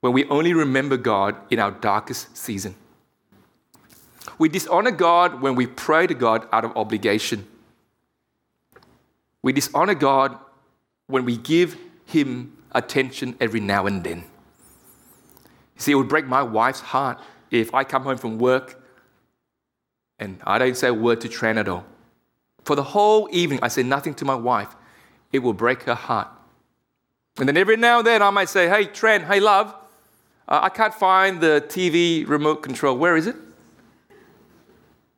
when 0.00 0.12
we 0.12 0.24
only 0.26 0.52
remember 0.52 0.96
God 0.96 1.36
in 1.50 1.58
our 1.58 1.70
darkest 1.70 2.36
season. 2.36 2.74
We 4.38 4.48
dishonor 4.48 4.90
God 4.90 5.40
when 5.40 5.54
we 5.54 5.66
pray 5.66 6.06
to 6.06 6.14
God 6.14 6.46
out 6.52 6.64
of 6.64 6.76
obligation. 6.76 7.46
We 9.42 9.52
dishonor 9.52 9.94
God 9.94 10.38
when 11.06 11.24
we 11.24 11.36
give 11.36 11.76
Him 12.04 12.56
attention 12.72 13.36
every 13.40 13.60
now 13.60 13.86
and 13.86 14.04
then. 14.04 14.18
You 14.18 15.82
see, 15.82 15.92
it 15.92 15.94
would 15.94 16.08
break 16.08 16.26
my 16.26 16.42
wife's 16.42 16.80
heart 16.80 17.20
if 17.50 17.72
I 17.74 17.84
come 17.84 18.02
home 18.02 18.18
from 18.18 18.38
work 18.38 18.82
and 20.18 20.40
I 20.44 20.58
don't 20.58 20.76
say 20.76 20.88
a 20.88 20.94
word 20.94 21.20
to 21.22 21.28
Tran 21.28 21.58
at 21.58 21.68
all. 21.68 21.84
For 22.64 22.74
the 22.74 22.82
whole 22.82 23.28
evening, 23.30 23.60
I 23.62 23.68
say 23.68 23.82
nothing 23.82 24.14
to 24.14 24.24
my 24.24 24.34
wife. 24.34 24.74
It 25.32 25.40
will 25.40 25.52
break 25.52 25.82
her 25.84 25.94
heart. 25.94 26.28
And 27.38 27.46
then 27.46 27.56
every 27.56 27.76
now 27.76 27.98
and 27.98 28.06
then, 28.06 28.22
I 28.22 28.30
might 28.30 28.48
say, 28.48 28.68
Hey, 28.68 28.86
Tran, 28.86 29.26
hey, 29.26 29.40
love, 29.40 29.74
uh, 30.48 30.60
I 30.62 30.68
can't 30.70 30.94
find 30.94 31.40
the 31.40 31.64
TV 31.68 32.26
remote 32.26 32.62
control. 32.62 32.96
Where 32.96 33.16
is 33.16 33.26
it? 33.26 33.36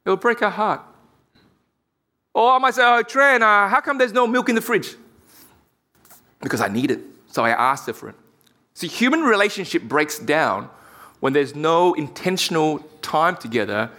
It 0.08 0.10
will 0.12 0.16
break 0.16 0.40
her 0.40 0.48
heart. 0.48 0.80
Or 2.32 2.52
I 2.52 2.58
might 2.58 2.72
say, 2.72 2.82
Oh, 2.82 3.02
Tran, 3.06 3.42
uh, 3.42 3.68
how 3.68 3.82
come 3.82 3.98
there's 3.98 4.14
no 4.14 4.26
milk 4.26 4.48
in 4.48 4.54
the 4.54 4.62
fridge? 4.62 4.94
Because 6.40 6.62
I 6.62 6.68
need 6.68 6.90
it. 6.90 7.00
So 7.30 7.44
I 7.44 7.50
asked 7.50 7.86
her 7.88 7.92
for 7.92 8.08
it. 8.08 8.14
See, 8.72 8.86
human 8.86 9.20
relationship 9.20 9.82
breaks 9.82 10.18
down 10.18 10.70
when 11.20 11.34
there's 11.34 11.54
no 11.54 11.92
intentional 11.92 12.78
time 13.02 13.36
together 13.36 13.90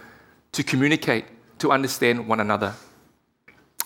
to 0.50 0.64
communicate, 0.64 1.26
to 1.60 1.70
understand 1.70 2.26
one 2.26 2.40
another. 2.40 2.74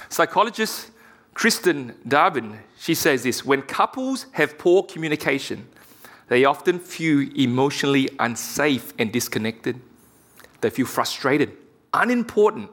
Psychologist 0.09 0.93
Kristen 1.35 1.93
Darvin, 2.09 2.57
she 2.79 2.95
says 2.95 3.25
this 3.25 3.45
when 3.45 3.61
couples 3.61 4.29
have 4.33 4.57
poor 4.57 4.83
communication, 4.83 5.69
they 6.29 6.47
often 6.47 6.79
feel 6.79 7.29
emotionally 7.37 8.09
unsafe 8.19 8.95
and 8.99 9.13
disconnected. 9.13 9.79
They 10.63 10.71
feel 10.71 10.87
frustrated, 10.87 11.55
unimportant, 11.95 12.71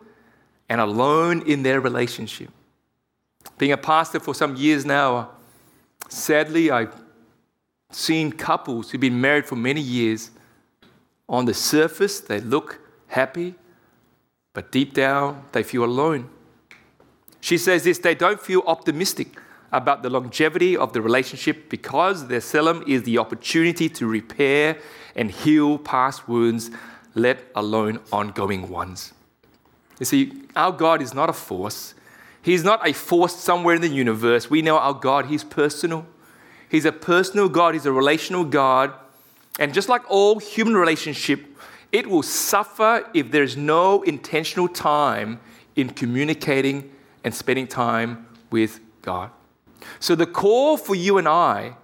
and 0.67 0.81
alone 0.81 1.41
in 1.47 1.63
their 1.63 1.79
relationship. 1.79 2.49
Being 3.57 3.71
a 3.71 3.77
pastor 3.77 4.19
for 4.19 4.33
some 4.33 4.55
years 4.55 4.85
now, 4.85 5.15
uh, 5.15 5.25
sadly, 6.09 6.71
I've 6.71 6.93
seen 7.91 8.31
couples 8.31 8.89
who've 8.89 9.01
been 9.01 9.19
married 9.19 9.45
for 9.45 9.55
many 9.55 9.81
years. 9.81 10.31
On 11.27 11.45
the 11.45 11.53
surface, 11.53 12.19
they 12.19 12.39
look 12.39 12.79
happy, 13.07 13.55
but 14.53 14.71
deep 14.71 14.93
down, 14.93 15.43
they 15.51 15.63
feel 15.63 15.83
alone. 15.83 16.29
She 17.41 17.57
says 17.57 17.83
this 17.83 17.97
they 17.97 18.15
don't 18.15 18.39
feel 18.39 18.63
optimistic 18.65 19.37
about 19.71 20.03
the 20.03 20.09
longevity 20.09 20.75
of 20.75 20.93
the 20.93 21.01
relationship 21.01 21.69
because 21.69 22.27
their 22.27 22.39
Tselem 22.39 22.87
is 22.87 23.03
the 23.03 23.17
opportunity 23.17 23.87
to 23.89 24.05
repair 24.05 24.77
and 25.15 25.31
heal 25.31 25.77
past 25.77 26.27
wounds, 26.27 26.71
let 27.15 27.39
alone 27.55 27.99
ongoing 28.11 28.69
ones. 28.69 29.13
You 29.99 30.05
see, 30.05 30.33
our 30.55 30.71
God 30.71 31.01
is 31.01 31.13
not 31.13 31.29
a 31.29 31.33
force. 31.33 31.93
He's 32.41 32.63
not 32.63 32.87
a 32.87 32.93
force 32.93 33.35
somewhere 33.35 33.75
in 33.75 33.81
the 33.81 33.87
universe. 33.87 34.49
We 34.49 34.61
know 34.61 34.77
our 34.77 34.93
God, 34.93 35.27
He's 35.27 35.43
personal. 35.43 36.05
He's 36.69 36.85
a 36.85 36.91
personal 36.91 37.49
God, 37.49 37.75
He's 37.75 37.85
a 37.85 37.91
relational 37.91 38.43
God. 38.43 38.93
And 39.59 39.73
just 39.73 39.89
like 39.89 40.09
all 40.09 40.39
human 40.39 40.75
relationship, 40.75 41.45
it 41.91 42.07
will 42.07 42.23
suffer 42.23 43.07
if 43.13 43.31
there's 43.31 43.57
no 43.57 44.01
intentional 44.03 44.67
time 44.67 45.39
in 45.75 45.89
communicating 45.89 46.89
and 47.23 47.35
spending 47.35 47.67
time 47.67 48.25
with 48.49 48.79
God. 49.01 49.29
So, 49.99 50.15
the 50.15 50.25
call 50.25 50.77
for 50.77 50.95
you 50.95 51.17
and 51.17 51.27
I 51.27 51.75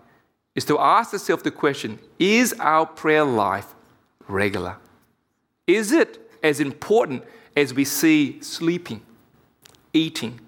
is 0.55 0.65
to 0.65 0.79
ask 0.79 1.13
ourselves 1.13 1.43
the 1.43 1.51
question 1.51 1.99
Is 2.17 2.53
our 2.59 2.85
prayer 2.85 3.23
life 3.23 3.75
regular? 4.27 4.77
Is 5.67 5.91
it 5.91 6.19
as 6.41 6.59
important 6.61 7.23
as 7.55 7.73
we 7.73 7.83
see 7.83 8.41
sleeping, 8.41 9.01
eating, 9.93 10.39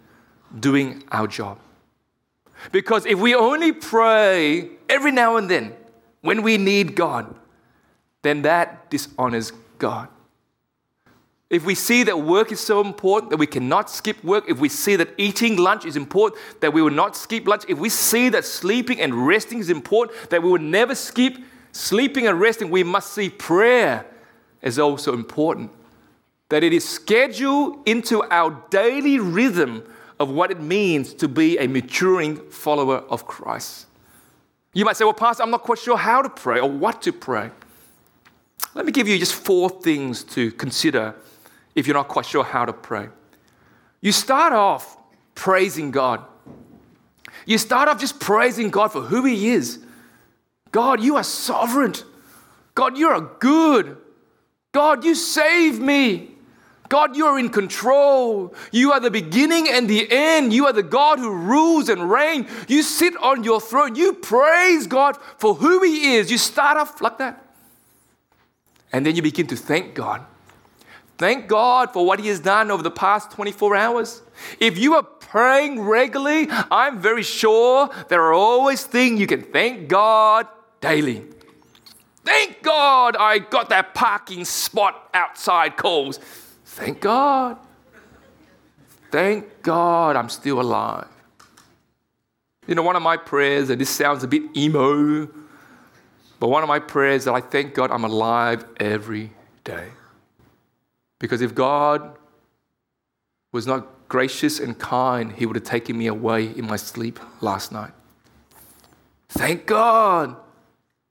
doing 0.58 1.04
our 1.12 1.28
job? 1.28 1.60
Because 2.72 3.06
if 3.06 3.20
we 3.20 3.36
only 3.36 3.74
pray 3.74 4.70
every 4.88 5.12
now 5.12 5.36
and 5.36 5.50
then 5.50 5.76
when 6.22 6.42
we 6.42 6.58
need 6.58 6.96
God, 6.96 7.36
then 8.22 8.42
that 8.44 8.90
dishonors 8.90 9.52
God. 9.78 10.08
If 11.50 11.66
we 11.66 11.74
see 11.74 12.04
that 12.04 12.20
work 12.20 12.52
is 12.52 12.60
so 12.60 12.82
important 12.82 13.32
that 13.32 13.38
we 13.38 13.48
cannot 13.48 13.90
skip 13.90 14.24
work, 14.24 14.46
if 14.48 14.60
we 14.60 14.70
see 14.70 14.96
that 14.98 15.10
eating 15.18 15.58
lunch 15.58 15.84
is 15.84 15.96
important 15.96 16.40
that 16.60 16.74
we 16.74 16.82
will 16.82 16.92
not 16.92 17.16
skip 17.16 17.48
lunch, 17.48 17.64
if 17.68 17.80
we 17.80 17.90
see 17.90 18.30
that 18.30 18.46
sleeping 18.46 19.02
and 19.02 19.26
resting 19.26 19.58
is 19.58 19.70
important 19.70 20.16
that 20.30 20.44
we 20.44 20.52
will 20.52 20.60
never 20.60 20.94
skip 20.94 21.38
sleeping 21.72 22.28
and 22.28 22.40
resting, 22.40 22.70
we 22.70 22.84
must 22.84 23.14
see 23.14 23.30
prayer 23.30 24.06
as 24.62 24.80
also 24.80 25.14
important. 25.14 25.72
That 26.50 26.64
it 26.64 26.74
is 26.74 26.88
scheduled 26.88 27.88
into 27.88 28.24
our 28.24 28.64
daily 28.70 29.20
rhythm 29.20 29.84
of 30.20 30.30
what 30.30 30.52
it 30.52 30.60
means 30.60 31.14
to 31.16 31.28
be 31.28 31.58
a 31.58 31.68
maturing 31.68 32.38
follower 32.50 32.98
of 33.10 33.26
Christ. 33.26 33.86
You 34.74 34.86
might 34.86 34.98
say, 34.98 35.06
Well, 35.06 35.14
Pastor, 35.14 35.44
I'm 35.44 35.52
not 35.52 35.64
quite 35.64 35.80
sure 35.80 35.98
how 35.98 36.22
to 36.22 36.30
pray 36.30 36.60
or 36.60 36.70
what 36.70 37.02
to 37.04 37.14
pray. 37.14 37.52
Let 38.76 38.86
me 38.86 38.92
give 38.92 39.08
you 39.08 39.18
just 39.18 39.34
four 39.34 39.70
things 39.70 40.24
to 40.26 40.52
consider 40.52 41.16
if 41.76 41.88
you're 41.88 41.96
not 41.96 42.08
quite 42.08 42.26
sure 42.26 42.44
how 42.44 42.66
to 42.66 42.74
pray. 42.74 43.10
You 44.02 44.12
start 44.12 44.54
off 44.54 44.98
praising 45.36 45.92
God. 45.92 46.24
You 47.46 47.58
start 47.58 47.90
off 47.90 48.00
just 48.00 48.20
praising 48.20 48.70
God 48.70 48.92
for 48.92 49.02
who 49.02 49.26
He 49.26 49.50
is. 49.50 49.80
God, 50.72 51.02
you 51.02 51.16
are 51.16 51.24
sovereign. 51.24 51.96
God, 52.76 52.98
you 52.98 53.08
are 53.08 53.22
good. 53.40 53.98
God, 54.72 55.04
you 55.04 55.16
save 55.16 55.80
me. 55.80 56.36
God, 56.88 57.16
you 57.16 57.26
are 57.28 57.38
in 57.38 57.50
control. 57.50 58.54
You 58.72 58.92
are 58.92 59.00
the 59.00 59.12
beginning 59.12 59.68
and 59.70 59.88
the 59.88 60.08
end. 60.10 60.54
You 60.54 60.66
are 60.66 60.74
the 60.74 60.84
God 60.84 61.20
who 61.20 61.32
rules 61.32 61.88
and 61.88 62.10
reigns. 62.10 62.50
You 62.68 62.82
sit 62.82 63.16
on 63.18 63.44
your 63.44 63.62
throne. 63.62 63.96
You 63.96 64.14
praise 64.14 64.88
God 64.88 65.18
for 65.38 65.54
who 65.54 65.84
He 65.84 66.16
is. 66.16 66.32
You 66.32 66.38
start 66.38 66.78
off 66.78 67.00
like 67.02 67.20
that. 67.20 67.46
And 68.92 69.06
then 69.06 69.16
you 69.16 69.22
begin 69.22 69.46
to 69.48 69.56
thank 69.56 69.94
God 69.94 70.26
Thank 71.20 71.48
God 71.48 71.92
for 71.92 72.06
what 72.06 72.22
He 72.22 72.30
has 72.30 72.40
done 72.40 72.72
over 72.72 72.82
the 72.82 72.90
past 72.90 73.32
24 73.32 73.76
hours. 73.76 74.22
If 74.58 74.78
you 74.78 74.96
are 74.96 75.04
praying 75.04 75.82
regularly, 75.82 76.48
I'm 76.72 77.02
very 77.02 77.24
sure 77.24 77.90
there 78.08 78.24
are 78.24 78.34
always 78.34 78.86
things 78.86 79.20
you 79.20 79.28
can 79.28 79.42
thank 79.42 79.90
God 79.90 80.48
daily. 80.80 81.26
Thank 82.30 82.62
God 82.62 83.16
I 83.16 83.40
got 83.40 83.70
that 83.70 83.96
parking 83.96 84.46
spot 84.46 85.10
outside 85.16 85.76
Coles. 85.78 86.20
Thank 86.64 87.02
God. 87.02 87.58
Thank 89.10 89.64
God 89.64 90.16
I'm 90.16 90.30
still 90.30 90.62
alive. 90.62 91.08
You 92.68 92.76
know, 92.76 92.84
one 92.84 92.96
of 92.96 93.02
my 93.02 93.18
prayers, 93.18 93.72
and 93.72 93.82
this 93.82 93.90
sounds 93.90 94.24
a 94.24 94.28
bit 94.28 94.56
emo, 94.56 95.28
but 96.40 96.50
one 96.50 96.62
of 96.62 96.70
my 96.70 96.78
prayers 96.78 97.26
that 97.26 97.34
I 97.34 97.42
thank 97.42 97.74
God 97.74 97.90
I'm 97.90 98.04
alive 98.04 98.64
every 98.80 99.32
day. 99.64 99.88
Because 101.18 101.42
if 101.42 101.56
God 101.56 102.16
was 103.52 103.66
not 103.66 104.08
gracious 104.08 104.60
and 104.60 104.78
kind, 104.78 105.32
He 105.32 105.48
would 105.48 105.56
have 105.56 105.66
taken 105.66 105.98
me 105.98 106.06
away 106.06 106.46
in 106.46 106.68
my 106.68 106.76
sleep 106.76 107.20
last 107.42 107.72
night. 107.72 107.94
Thank 109.30 109.66
God. 109.66 110.36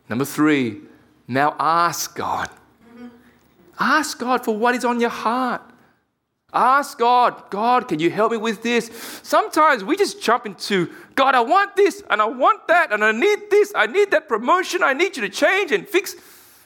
Number 0.09 0.25
three, 0.25 0.83
now 1.29 1.55
ask 1.59 2.17
God. 2.17 2.49
Ask 3.79 4.19
God 4.19 4.45
for 4.45 4.57
what 4.57 4.75
is 4.75 4.85
on 4.85 4.99
your 4.99 5.11
heart. 5.11 5.63
Ask 6.53 6.99
God, 6.99 7.51
God, 7.51 7.89
can 7.89 8.01
you 8.01 8.11
help 8.11 8.33
me 8.33 8.39
with 8.39 8.63
this? 8.63 8.91
Sometimes 9.23 9.85
we 9.85 9.97
just 9.97 10.23
jump 10.23 10.47
into, 10.47 10.91
God, 11.15 11.35
I 11.35 11.41
want 11.41 11.77
this 11.77 12.03
and 12.09 12.23
I 12.23 12.25
want 12.25 12.67
that 12.69 12.91
and 12.91 13.05
I 13.05 13.13
need 13.13 13.51
this, 13.51 13.71
I 13.77 13.87
need 13.87 14.11
that 14.13 14.29
promotion, 14.29 14.83
I 14.83 14.95
need 14.95 15.17
you 15.17 15.23
to 15.23 15.29
change 15.29 15.73
and 15.73 15.87
fix. 15.87 16.17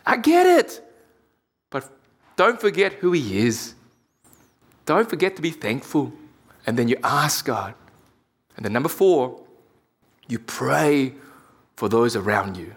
I 0.06 0.16
get 0.18 0.46
it. 0.46 0.88
But 1.68 1.90
don't 2.36 2.60
forget 2.60 2.92
who 2.94 3.10
He 3.10 3.38
is. 3.38 3.74
Don't 4.86 5.10
forget 5.10 5.34
to 5.36 5.42
be 5.42 5.50
thankful. 5.50 6.12
And 6.64 6.78
then 6.78 6.86
you 6.86 6.96
ask 7.02 7.44
God. 7.44 7.74
And 8.56 8.64
then 8.64 8.72
number 8.72 8.88
four, 8.88 9.42
you 10.28 10.38
pray 10.38 11.14
for 11.74 11.88
those 11.88 12.14
around 12.14 12.56
you. 12.56 12.76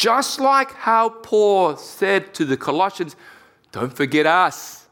Just 0.00 0.40
like 0.40 0.72
how 0.72 1.10
Paul 1.10 1.76
said 1.76 2.32
to 2.32 2.46
the 2.46 2.56
Colossians, 2.56 3.16
don't 3.70 3.94
forget 3.94 4.24
us. 4.24 4.86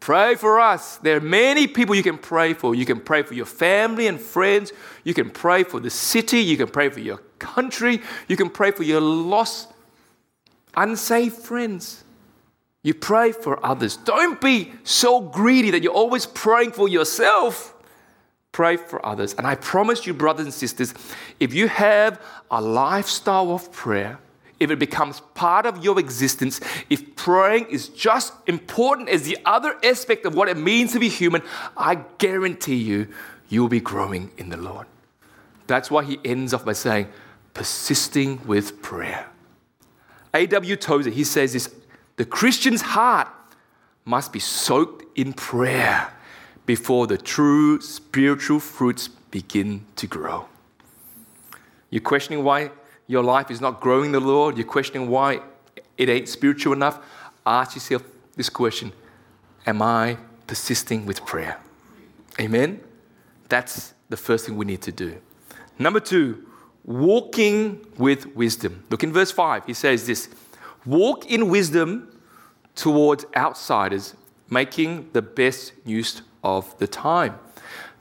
Pray 0.00 0.34
for 0.34 0.60
us. 0.60 0.98
There 0.98 1.16
are 1.16 1.20
many 1.20 1.66
people 1.66 1.94
you 1.94 2.02
can 2.02 2.18
pray 2.18 2.52
for. 2.52 2.74
You 2.74 2.84
can 2.84 3.00
pray 3.00 3.22
for 3.22 3.32
your 3.32 3.46
family 3.46 4.06
and 4.06 4.20
friends. 4.20 4.70
You 5.02 5.14
can 5.14 5.30
pray 5.30 5.64
for 5.64 5.80
the 5.80 5.88
city. 5.88 6.40
You 6.40 6.58
can 6.58 6.68
pray 6.68 6.90
for 6.90 7.00
your 7.00 7.22
country. 7.38 8.02
You 8.28 8.36
can 8.36 8.50
pray 8.50 8.70
for 8.70 8.82
your 8.82 9.00
lost, 9.00 9.72
unsaved 10.76 11.38
friends. 11.38 12.04
You 12.82 12.92
pray 12.92 13.32
for 13.32 13.64
others. 13.64 13.96
Don't 13.96 14.42
be 14.42 14.74
so 14.84 15.22
greedy 15.22 15.70
that 15.70 15.82
you're 15.82 15.94
always 15.94 16.26
praying 16.26 16.72
for 16.72 16.86
yourself. 16.86 17.74
Pray 18.58 18.76
for 18.76 19.06
others. 19.06 19.34
And 19.34 19.46
I 19.46 19.54
promise 19.54 20.04
you, 20.04 20.12
brothers 20.12 20.44
and 20.44 20.52
sisters, 20.52 20.92
if 21.38 21.54
you 21.54 21.68
have 21.68 22.20
a 22.50 22.60
lifestyle 22.60 23.52
of 23.52 23.70
prayer, 23.70 24.18
if 24.58 24.72
it 24.72 24.80
becomes 24.80 25.20
part 25.34 25.64
of 25.64 25.84
your 25.84 25.96
existence, 26.00 26.60
if 26.90 27.14
praying 27.14 27.66
is 27.70 27.88
just 27.88 28.32
important 28.48 29.10
as 29.10 29.22
the 29.22 29.38
other 29.44 29.76
aspect 29.84 30.26
of 30.26 30.34
what 30.34 30.48
it 30.48 30.56
means 30.56 30.92
to 30.94 30.98
be 30.98 31.08
human, 31.08 31.42
I 31.76 32.00
guarantee 32.18 32.74
you, 32.74 33.06
you 33.48 33.60
will 33.60 33.68
be 33.68 33.78
growing 33.78 34.32
in 34.36 34.48
the 34.48 34.56
Lord. 34.56 34.88
That's 35.68 35.88
why 35.88 36.02
he 36.02 36.18
ends 36.24 36.52
off 36.52 36.64
by 36.64 36.72
saying, 36.72 37.06
persisting 37.54 38.44
with 38.44 38.82
prayer. 38.82 39.28
A.W. 40.34 40.74
Tozer, 40.74 41.10
he 41.10 41.22
says 41.22 41.52
this 41.52 41.72
the 42.16 42.24
Christian's 42.24 42.82
heart 42.82 43.28
must 44.04 44.32
be 44.32 44.40
soaked 44.40 45.04
in 45.16 45.32
prayer 45.32 46.12
before 46.68 47.06
the 47.06 47.16
true 47.16 47.80
spiritual 47.80 48.60
fruits 48.60 49.08
begin 49.30 49.86
to 49.96 50.06
grow. 50.06 50.46
You're 51.88 52.02
questioning 52.02 52.44
why 52.44 52.72
your 53.06 53.22
life 53.22 53.50
is 53.50 53.58
not 53.58 53.80
growing 53.80 54.12
the 54.12 54.20
Lord, 54.20 54.58
you're 54.58 54.66
questioning 54.66 55.08
why 55.08 55.40
it 55.96 56.10
ain't 56.10 56.28
spiritual 56.28 56.74
enough. 56.74 56.98
Ask 57.46 57.74
yourself 57.76 58.02
this 58.36 58.50
question 58.50 58.92
Am 59.66 59.80
I 59.80 60.18
persisting 60.46 61.06
with 61.06 61.24
prayer? 61.24 61.58
Amen? 62.38 62.80
That's 63.48 63.94
the 64.10 64.18
first 64.18 64.44
thing 64.44 64.58
we 64.58 64.66
need 64.66 64.82
to 64.82 64.92
do. 64.92 65.22
Number 65.78 66.00
two, 66.00 66.46
walking 66.84 67.86
with 67.96 68.26
wisdom. 68.36 68.84
Look 68.90 69.02
in 69.02 69.10
verse 69.10 69.30
5. 69.30 69.64
He 69.64 69.72
says 69.72 70.06
this 70.06 70.28
Walk 70.84 71.24
in 71.30 71.48
wisdom 71.48 72.14
towards 72.74 73.24
outsiders, 73.34 74.14
making 74.50 75.08
the 75.14 75.22
best 75.22 75.72
use 75.86 76.20
of 76.42 76.76
the 76.78 76.86
time. 76.86 77.38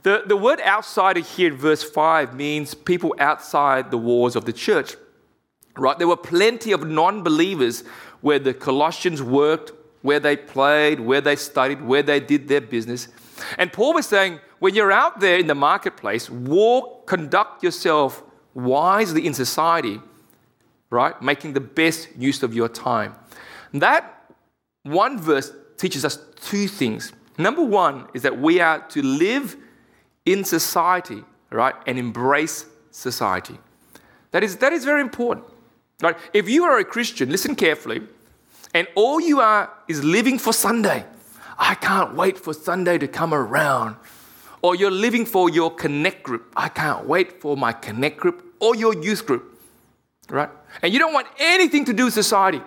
The, 0.04 0.24
the 0.26 0.38
word 0.38 0.62
outsider 0.62 1.20
here 1.20 1.52
in 1.52 1.58
verse 1.58 1.84
5 1.84 2.34
means 2.36 2.74
people 2.74 3.16
outside 3.20 3.92
the 3.92 3.98
walls 3.98 4.36
of 4.36 4.46
the 4.46 4.54
church. 4.54 4.96
Right? 5.76 5.98
There 5.98 6.08
were 6.08 6.18
plenty 6.18 6.72
of 6.72 6.88
non 6.88 7.24
believers 7.24 7.84
where 8.22 8.40
the 8.40 8.54
Colossians 8.54 9.22
worked, 9.22 9.72
where 10.02 10.20
they 10.20 10.36
played, 10.36 11.00
where 11.00 11.22
they 11.22 11.36
studied, 11.36 11.82
where 11.82 12.04
they 12.04 12.20
did 12.20 12.48
their 12.48 12.62
business. 12.62 13.10
And 13.58 13.72
Paul 13.72 13.94
was 13.94 14.08
saying, 14.08 14.40
when 14.60 14.74
you're 14.74 14.92
out 14.92 15.20
there 15.20 15.38
in 15.38 15.48
the 15.48 15.56
marketplace, 15.56 16.30
walk, 16.30 17.06
conduct 17.06 17.64
yourself 17.64 18.24
wisely 18.56 19.28
in 19.28 19.34
society 19.34 20.00
right? 20.90 21.22
Making 21.22 21.54
the 21.54 21.62
best 21.62 22.10
use 22.18 22.44
of 22.44 22.54
your 22.54 22.70
time. 22.70 23.16
That 23.74 24.32
one 24.84 25.20
verse 25.20 25.52
teaches 25.78 26.06
us 26.06 26.18
two 26.42 26.68
things. 26.68 27.12
Number 27.38 27.64
one 27.64 28.08
is 28.14 28.24
that 28.24 28.40
we 28.40 28.60
are 28.60 28.80
to 28.90 29.02
live 29.02 29.56
in 30.26 30.44
society, 30.44 31.24
right, 31.52 31.76
and 31.86 32.00
embrace 32.00 32.66
society. 32.92 33.58
That 34.32 34.44
is, 34.44 34.58
that 34.58 34.74
is 34.74 34.86
very 34.86 35.02
important. 35.02 35.46
Right? 36.02 36.18
If 36.34 36.50
you 36.50 36.64
are 36.66 36.78
a 36.78 36.86
Christian, 36.86 37.30
listen 37.30 37.56
carefully, 37.56 38.02
and 38.74 38.88
all 38.96 39.20
you 39.20 39.40
are 39.40 39.72
is 39.88 40.04
living 40.04 40.38
for 40.38 40.54
Sunday. 40.54 41.06
I 41.58 41.76
can't 41.76 42.16
wait 42.16 42.38
for 42.38 42.54
Sunday 42.54 42.98
to 43.00 43.08
come 43.08 43.34
around. 43.34 43.96
Or 44.62 44.76
you're 44.76 44.92
living 44.92 45.26
for 45.26 45.50
your 45.50 45.74
connect 45.74 46.24
group. 46.24 46.52
I 46.56 46.70
can't 46.70 47.06
wait 47.08 47.42
for 47.42 47.56
my 47.56 47.72
connect 47.74 48.18
group 48.18 48.54
or 48.60 48.76
your 48.76 48.94
youth 48.94 49.26
group 49.26 49.58
right? 50.30 50.50
And 50.82 50.94
you 50.94 51.00
don't 51.00 51.14
want 51.14 51.28
anything 51.40 51.86
to 51.86 51.94
do 51.94 52.06
with 52.06 52.14
society. 52.14 52.62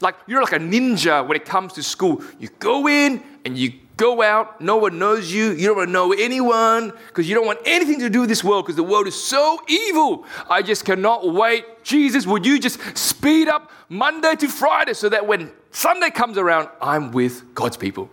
Like 0.00 0.16
you're 0.26 0.42
like 0.42 0.52
a 0.52 0.58
ninja 0.58 1.26
when 1.26 1.36
it 1.36 1.44
comes 1.44 1.72
to 1.74 1.82
school. 1.82 2.22
You 2.38 2.48
go 2.58 2.88
in 2.88 3.22
and 3.44 3.56
you 3.56 3.72
go 3.96 4.22
out, 4.22 4.60
no 4.60 4.76
one 4.76 4.98
knows 4.98 5.32
you, 5.32 5.52
you 5.52 5.68
don't 5.68 5.76
want 5.76 5.88
to 5.88 5.92
know 5.92 6.12
anyone 6.12 6.92
because 7.08 7.28
you 7.28 7.34
don't 7.34 7.46
want 7.46 7.60
anything 7.64 8.00
to 8.00 8.10
do 8.10 8.20
with 8.20 8.28
this 8.28 8.42
world 8.42 8.64
because 8.64 8.76
the 8.76 8.82
world 8.82 9.06
is 9.06 9.20
so 9.20 9.60
evil. 9.68 10.24
I 10.48 10.62
just 10.62 10.84
cannot 10.84 11.32
wait. 11.32 11.84
Jesus, 11.84 12.26
would 12.26 12.44
you 12.44 12.58
just 12.58 12.80
speed 12.96 13.48
up 13.48 13.70
Monday 13.88 14.34
to 14.36 14.48
Friday 14.48 14.94
so 14.94 15.08
that 15.08 15.26
when 15.26 15.52
Sunday 15.70 16.10
comes 16.10 16.38
around, 16.38 16.68
I'm 16.80 17.12
with 17.12 17.54
God's 17.54 17.76
people? 17.76 18.10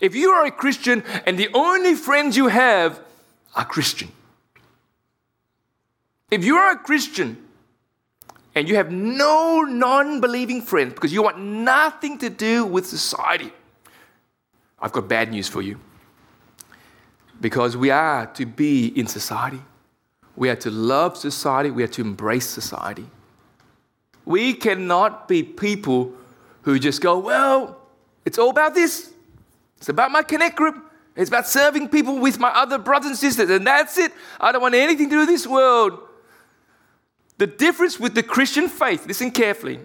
If 0.00 0.14
you 0.14 0.30
are 0.30 0.46
a 0.46 0.50
Christian 0.50 1.04
and 1.26 1.38
the 1.38 1.50
only 1.54 1.94
friends 1.94 2.36
you 2.36 2.48
have 2.48 3.00
are 3.54 3.64
Christian, 3.64 4.10
if 6.30 6.44
you 6.44 6.56
are 6.56 6.72
a 6.72 6.78
Christian 6.78 7.36
and 8.54 8.68
you 8.68 8.76
have 8.76 8.90
no 8.90 9.60
non 9.60 10.20
believing 10.20 10.62
friends 10.62 10.94
because 10.94 11.12
you 11.12 11.22
want 11.22 11.38
nothing 11.38 12.18
to 12.18 12.30
do 12.30 12.64
with 12.64 12.86
society, 12.86 13.52
I've 14.82 14.92
got 14.92 15.08
bad 15.08 15.30
news 15.30 15.48
for 15.48 15.62
you. 15.62 15.78
Because 17.40 17.76
we 17.76 17.90
are 17.90 18.26
to 18.26 18.44
be 18.44 18.88
in 18.88 19.06
society, 19.06 19.60
we 20.34 20.50
are 20.50 20.56
to 20.56 20.70
love 20.70 21.16
society, 21.16 21.70
we 21.70 21.84
are 21.84 21.88
to 21.88 22.00
embrace 22.00 22.46
society. 22.46 23.06
We 24.24 24.54
cannot 24.54 25.28
be 25.28 25.42
people 25.42 26.12
who 26.62 26.78
just 26.78 27.00
go, 27.00 27.18
well, 27.18 27.78
it's 28.24 28.38
all 28.38 28.50
about 28.50 28.74
this. 28.74 29.12
It's 29.78 29.88
about 29.88 30.10
my 30.10 30.22
connect 30.22 30.56
group. 30.56 30.76
It's 31.16 31.28
about 31.28 31.46
serving 31.46 31.88
people 31.88 32.18
with 32.18 32.38
my 32.38 32.48
other 32.50 32.78
brothers 32.78 33.10
and 33.10 33.18
sisters, 33.18 33.50
and 33.50 33.66
that's 33.66 33.98
it. 33.98 34.12
I 34.40 34.52
don't 34.52 34.62
want 34.62 34.74
anything 34.74 35.08
to 35.08 35.14
do 35.14 35.18
with 35.20 35.28
this 35.28 35.46
world. 35.46 35.98
The 37.38 37.46
difference 37.46 37.98
with 37.98 38.14
the 38.14 38.22
Christian 38.22 38.68
faith, 38.68 39.06
listen 39.06 39.30
carefully, 39.30 39.80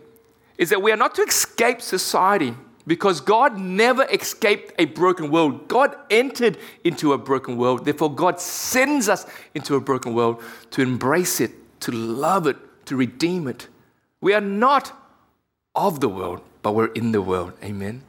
is 0.58 0.70
that 0.70 0.82
we 0.82 0.92
are 0.92 0.98
not 0.98 1.16
to 1.16 1.24
escape 1.24 1.82
society 1.82 2.56
because 2.88 3.22
God 3.22 3.60
never 3.60 4.06
escaped 4.06 4.74
a 4.80 4.86
broken 4.86 5.30
world. 5.30 5.68
God 5.68 5.96
entered 6.10 6.58
into 6.84 7.14
a 7.14 7.18
broken 7.18 7.58
world. 7.58 7.86
Therefore, 7.86 8.14
God 8.14 8.40
sends 8.40 9.10
us 9.10 9.26
into 9.54 9.76
a 9.76 9.80
broken 9.80 10.14
world 10.14 10.42
to 10.72 10.82
embrace 10.82 11.40
it, 11.40 11.52
to 11.82 11.92
love 11.92 12.48
it, 12.48 12.58
to 12.86 12.96
redeem 12.96 13.48
it. 13.48 13.68
We 14.22 14.34
are 14.34 14.42
not 14.42 14.98
of 15.76 16.00
the 16.00 16.10
world, 16.10 16.42
but 16.64 16.74
we're 16.74 16.94
in 16.94 17.12
the 17.12 17.22
world. 17.22 17.54
Amen. 17.64 18.02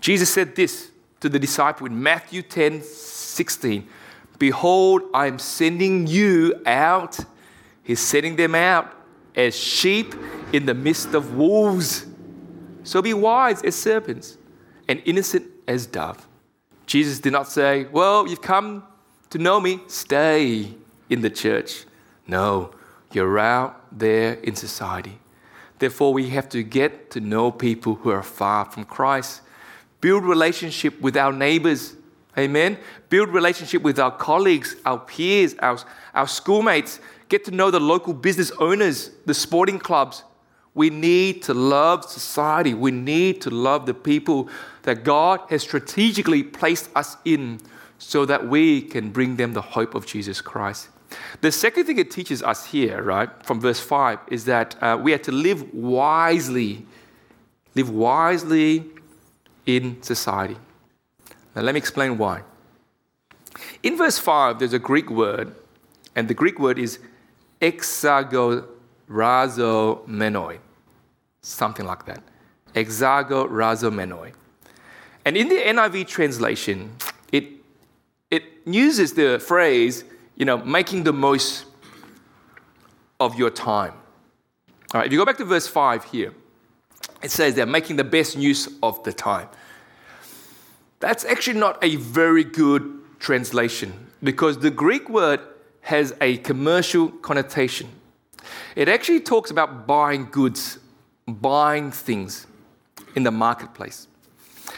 Jesus 0.00 0.32
said 0.32 0.56
this 0.56 0.90
to 1.20 1.28
the 1.28 1.38
disciple 1.38 1.86
in 1.86 2.02
Matthew 2.02 2.42
10 2.42 2.82
16 2.82 3.88
Behold, 4.38 5.02
I 5.14 5.28
am 5.28 5.38
sending 5.38 6.06
you 6.06 6.60
out 6.66 7.20
He's 7.86 8.00
sending 8.00 8.34
them 8.34 8.56
out 8.56 8.92
as 9.36 9.54
sheep 9.56 10.12
in 10.52 10.66
the 10.66 10.74
midst 10.74 11.14
of 11.14 11.36
wolves. 11.36 12.05
So 12.86 13.02
be 13.02 13.12
wise 13.12 13.64
as 13.64 13.74
serpents 13.74 14.38
and 14.86 15.02
innocent 15.04 15.50
as 15.66 15.86
dove. 15.86 16.28
Jesus 16.86 17.18
did 17.18 17.32
not 17.32 17.48
say, 17.48 17.86
Well, 17.86 18.28
you've 18.28 18.40
come 18.40 18.84
to 19.30 19.38
know 19.38 19.58
me, 19.60 19.80
stay 19.88 20.72
in 21.10 21.20
the 21.20 21.28
church. 21.28 21.84
No, 22.28 22.70
you're 23.12 23.40
out 23.40 23.86
there 23.90 24.34
in 24.34 24.54
society. 24.54 25.18
Therefore, 25.80 26.14
we 26.14 26.28
have 26.28 26.48
to 26.50 26.62
get 26.62 27.10
to 27.10 27.20
know 27.20 27.50
people 27.50 27.96
who 27.96 28.10
are 28.10 28.22
far 28.22 28.64
from 28.66 28.84
Christ. 28.84 29.42
Build 30.00 30.24
relationship 30.24 31.00
with 31.00 31.16
our 31.16 31.32
neighbors. 31.32 31.96
Amen. 32.38 32.78
Build 33.10 33.30
relationship 33.30 33.82
with 33.82 33.98
our 33.98 34.12
colleagues, 34.12 34.76
our 34.86 35.00
peers, 35.00 35.56
our, 35.58 35.78
our 36.14 36.28
schoolmates. 36.28 37.00
Get 37.28 37.44
to 37.46 37.50
know 37.50 37.72
the 37.72 37.80
local 37.80 38.14
business 38.14 38.52
owners, 38.60 39.10
the 39.24 39.34
sporting 39.34 39.80
clubs. 39.80 40.22
We 40.76 40.90
need 40.90 41.42
to 41.44 41.54
love 41.54 42.04
society. 42.04 42.74
We 42.74 42.92
need 42.92 43.40
to 43.40 43.50
love 43.50 43.86
the 43.86 43.94
people 43.94 44.48
that 44.82 45.02
God 45.02 45.40
has 45.48 45.62
strategically 45.62 46.44
placed 46.44 46.90
us 46.94 47.16
in 47.24 47.60
so 47.98 48.24
that 48.26 48.46
we 48.46 48.82
can 48.82 49.10
bring 49.10 49.36
them 49.36 49.54
the 49.54 49.62
hope 49.62 49.94
of 49.94 50.04
Jesus 50.06 50.40
Christ. 50.40 50.88
The 51.40 51.50
second 51.50 51.86
thing 51.86 51.98
it 51.98 52.10
teaches 52.10 52.42
us 52.42 52.66
here, 52.66 53.02
right, 53.02 53.30
from 53.44 53.58
verse 53.60 53.80
5, 53.80 54.18
is 54.30 54.44
that 54.44 54.76
uh, 54.82 54.98
we 55.00 55.14
are 55.14 55.18
to 55.18 55.32
live 55.32 55.72
wisely. 55.72 56.84
Live 57.74 57.88
wisely 57.90 58.84
in 59.64 60.02
society. 60.02 60.58
Now, 61.54 61.62
let 61.62 61.74
me 61.74 61.78
explain 61.78 62.18
why. 62.18 62.42
In 63.82 63.96
verse 63.96 64.18
5, 64.18 64.58
there's 64.58 64.74
a 64.74 64.78
Greek 64.78 65.08
word, 65.08 65.54
and 66.14 66.28
the 66.28 66.34
Greek 66.34 66.58
word 66.58 66.78
is 66.78 66.98
exagorazomenoi, 67.62 70.58
something 71.46 71.86
like 71.86 72.04
that. 72.06 72.22
Exagorazomenoi. 72.74 74.32
And 75.24 75.36
in 75.36 75.48
the 75.48 75.56
NIV 75.56 76.06
translation, 76.06 76.96
it, 77.32 77.44
it 78.30 78.44
uses 78.64 79.14
the 79.14 79.38
phrase, 79.38 80.04
you 80.36 80.44
know, 80.44 80.58
making 80.58 81.04
the 81.04 81.12
most 81.12 81.66
of 83.18 83.36
your 83.36 83.50
time. 83.50 83.92
All 84.94 85.00
right, 85.00 85.06
if 85.06 85.12
you 85.12 85.18
go 85.18 85.24
back 85.24 85.38
to 85.38 85.44
verse 85.44 85.66
5 85.66 86.04
here, 86.04 86.32
it 87.22 87.30
says 87.30 87.54
they're 87.54 87.66
making 87.66 87.96
the 87.96 88.04
best 88.04 88.36
use 88.36 88.68
of 88.82 89.02
the 89.04 89.12
time. 89.12 89.48
That's 91.00 91.24
actually 91.24 91.58
not 91.58 91.82
a 91.82 91.96
very 91.96 92.44
good 92.44 93.00
translation 93.18 94.10
because 94.22 94.58
the 94.58 94.70
Greek 94.70 95.08
word 95.08 95.40
has 95.82 96.14
a 96.20 96.38
commercial 96.38 97.08
connotation. 97.08 97.88
It 98.74 98.88
actually 98.88 99.20
talks 99.20 99.50
about 99.50 99.86
buying 99.86 100.26
goods, 100.30 100.78
buying 101.26 101.90
things 101.90 102.46
in 103.14 103.22
the 103.22 103.30
marketplace. 103.30 104.08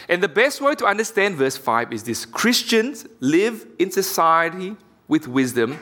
And 0.07 0.23
the 0.23 0.27
best 0.27 0.61
way 0.61 0.75
to 0.75 0.85
understand 0.85 1.35
verse 1.35 1.57
5 1.57 1.93
is 1.93 2.03
this 2.03 2.25
Christians 2.25 3.05
live 3.19 3.65
in 3.77 3.91
society 3.91 4.75
with 5.07 5.27
wisdom 5.27 5.79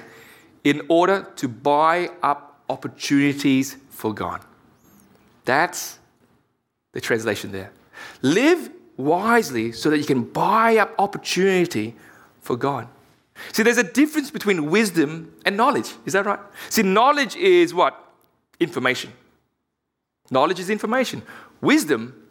in 0.64 0.82
order 0.90 1.28
to 1.38 1.48
buy 1.48 2.10
up 2.22 2.62
opportunities 2.70 3.78
for 3.90 4.14
God. 4.14 4.42
That's 5.46 6.00
the 6.92 7.00
translation 7.00 7.52
there. 7.52 7.72
Live 8.22 8.70
wisely 8.98 9.72
so 9.72 9.90
that 9.90 9.98
you 9.98 10.06
can 10.06 10.24
buy 10.24 10.78
up 10.78 10.94
opportunity 10.98 11.96
for 12.42 12.58
God. 12.58 12.88
See, 13.54 13.64
there's 13.64 13.78
a 13.78 13.84
difference 13.84 14.32
between 14.32 14.70
wisdom 14.70 15.34
and 15.46 15.56
knowledge. 15.56 15.94
Is 16.06 16.14
that 16.14 16.26
right? 16.26 16.40
See, 16.70 16.84
knowledge 16.84 17.36
is 17.36 17.74
what? 17.74 18.04
Information. 18.60 19.14
Knowledge 20.30 20.60
is 20.60 20.70
information. 20.70 21.22
Wisdom 21.62 22.28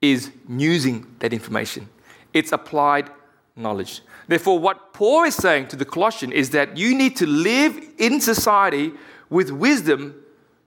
is 0.00 0.30
using 0.48 1.06
that 1.18 1.32
information, 1.32 1.88
it's 2.32 2.52
applied 2.52 3.10
knowledge. 3.56 4.02
Therefore, 4.28 4.58
what 4.58 4.92
Paul 4.92 5.24
is 5.24 5.34
saying 5.34 5.68
to 5.68 5.76
the 5.76 5.84
Colossian 5.84 6.32
is 6.32 6.50
that 6.50 6.76
you 6.76 6.96
need 6.96 7.16
to 7.16 7.26
live 7.26 7.78
in 7.98 8.20
society 8.20 8.92
with 9.28 9.50
wisdom 9.50 10.14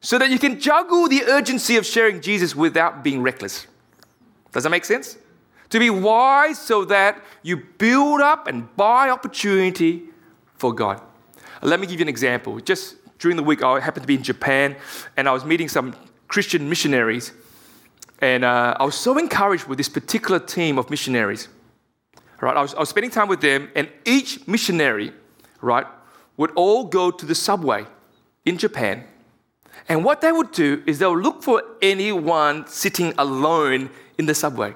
so 0.01 0.17
that 0.17 0.29
you 0.29 0.37
can 0.37 0.59
juggle 0.59 1.07
the 1.07 1.23
urgency 1.23 1.77
of 1.77 1.85
sharing 1.85 2.21
Jesus 2.21 2.55
without 2.55 3.03
being 3.03 3.21
reckless. 3.21 3.67
Does 4.51 4.63
that 4.63 4.69
make 4.69 4.85
sense? 4.85 5.17
To 5.69 5.79
be 5.79 5.89
wise 5.89 6.59
so 6.59 6.85
that 6.85 7.23
you 7.41 7.57
build 7.57 8.21
up 8.21 8.47
and 8.47 8.73
buy 8.75 9.09
opportunity 9.09 10.03
for 10.55 10.73
God. 10.73 11.01
Let 11.61 11.79
me 11.79 11.87
give 11.87 11.99
you 11.99 12.03
an 12.03 12.09
example. 12.09 12.59
Just 12.59 12.97
during 13.17 13.37
the 13.37 13.43
week, 13.43 13.63
I 13.63 13.79
happened 13.79 14.03
to 14.03 14.07
be 14.07 14.15
in 14.15 14.23
Japan 14.23 14.75
and 15.15 15.27
I 15.27 15.31
was 15.31 15.45
meeting 15.45 15.69
some 15.69 15.95
Christian 16.33 16.67
missionaries. 16.67 17.31
And 18.19 18.43
uh, 18.43 18.75
I 18.79 18.83
was 18.83 18.95
so 18.95 19.17
encouraged 19.17 19.65
with 19.67 19.77
this 19.77 19.89
particular 19.89 20.39
team 20.39 20.77
of 20.77 20.89
missionaries. 20.89 21.47
Right? 22.41 22.57
I 22.57 22.61
was, 22.61 22.73
I 22.73 22.79
was 22.79 22.89
spending 22.89 23.11
time 23.11 23.27
with 23.27 23.41
them, 23.41 23.69
and 23.75 23.87
each 24.05 24.47
missionary, 24.47 25.13
right, 25.61 25.87
would 26.37 26.51
all 26.55 26.85
go 26.85 27.11
to 27.11 27.25
the 27.25 27.35
subway 27.35 27.85
in 28.45 28.57
Japan 28.57 29.05
and 29.89 30.03
what 30.03 30.21
they 30.21 30.31
would 30.31 30.51
do 30.51 30.81
is 30.85 30.99
they'll 30.99 31.17
look 31.17 31.43
for 31.43 31.63
anyone 31.81 32.67
sitting 32.67 33.13
alone 33.17 33.89
in 34.17 34.25
the 34.25 34.35
subway. 34.35 34.73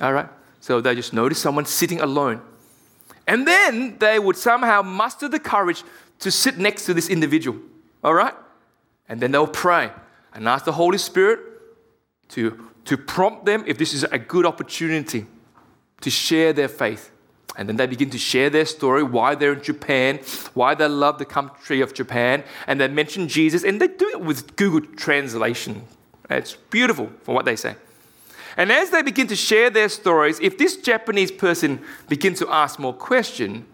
All 0.00 0.12
right? 0.12 0.28
So 0.60 0.80
they 0.80 0.94
just 0.94 1.12
notice 1.12 1.38
someone 1.38 1.66
sitting 1.66 2.00
alone. 2.00 2.40
And 3.26 3.46
then 3.46 3.96
they 3.98 4.18
would 4.18 4.36
somehow 4.36 4.82
muster 4.82 5.28
the 5.28 5.40
courage 5.40 5.82
to 6.20 6.30
sit 6.30 6.58
next 6.58 6.86
to 6.86 6.94
this 6.94 7.08
individual. 7.08 7.58
All 8.02 8.14
right? 8.14 8.34
And 9.08 9.20
then 9.20 9.32
they'll 9.32 9.46
pray 9.46 9.90
and 10.34 10.48
ask 10.48 10.64
the 10.64 10.72
Holy 10.72 10.98
Spirit 10.98 11.40
to, 12.30 12.70
to 12.84 12.96
prompt 12.96 13.46
them 13.46 13.64
if 13.66 13.78
this 13.78 13.94
is 13.94 14.04
a 14.04 14.18
good 14.18 14.44
opportunity 14.44 15.26
to 16.00 16.10
share 16.10 16.52
their 16.52 16.68
faith. 16.68 17.10
And 17.56 17.68
then 17.68 17.76
they 17.76 17.86
begin 17.86 18.10
to 18.10 18.18
share 18.18 18.50
their 18.50 18.66
story, 18.66 19.04
why 19.04 19.36
they're 19.36 19.52
in 19.52 19.62
Japan, 19.62 20.18
why 20.54 20.74
they 20.74 20.88
love 20.88 21.18
the 21.18 21.24
country 21.24 21.80
of 21.80 21.94
Japan, 21.94 22.42
and 22.66 22.80
they 22.80 22.88
mention 22.88 23.28
Jesus, 23.28 23.62
and 23.62 23.80
they 23.80 23.86
do 23.86 24.08
it 24.08 24.20
with 24.20 24.56
Google 24.56 24.80
Translation. 24.96 25.84
It's 26.28 26.56
beautiful 26.56 27.10
for 27.22 27.34
what 27.34 27.44
they 27.44 27.54
say. 27.54 27.76
And 28.56 28.72
as 28.72 28.90
they 28.90 29.02
begin 29.02 29.28
to 29.28 29.36
share 29.36 29.70
their 29.70 29.88
stories, 29.88 30.40
if 30.40 30.58
this 30.58 30.76
Japanese 30.76 31.30
person 31.30 31.80
begins 32.08 32.38
to 32.40 32.48
ask 32.48 32.78
more 32.78 32.92
questions, 32.92 33.64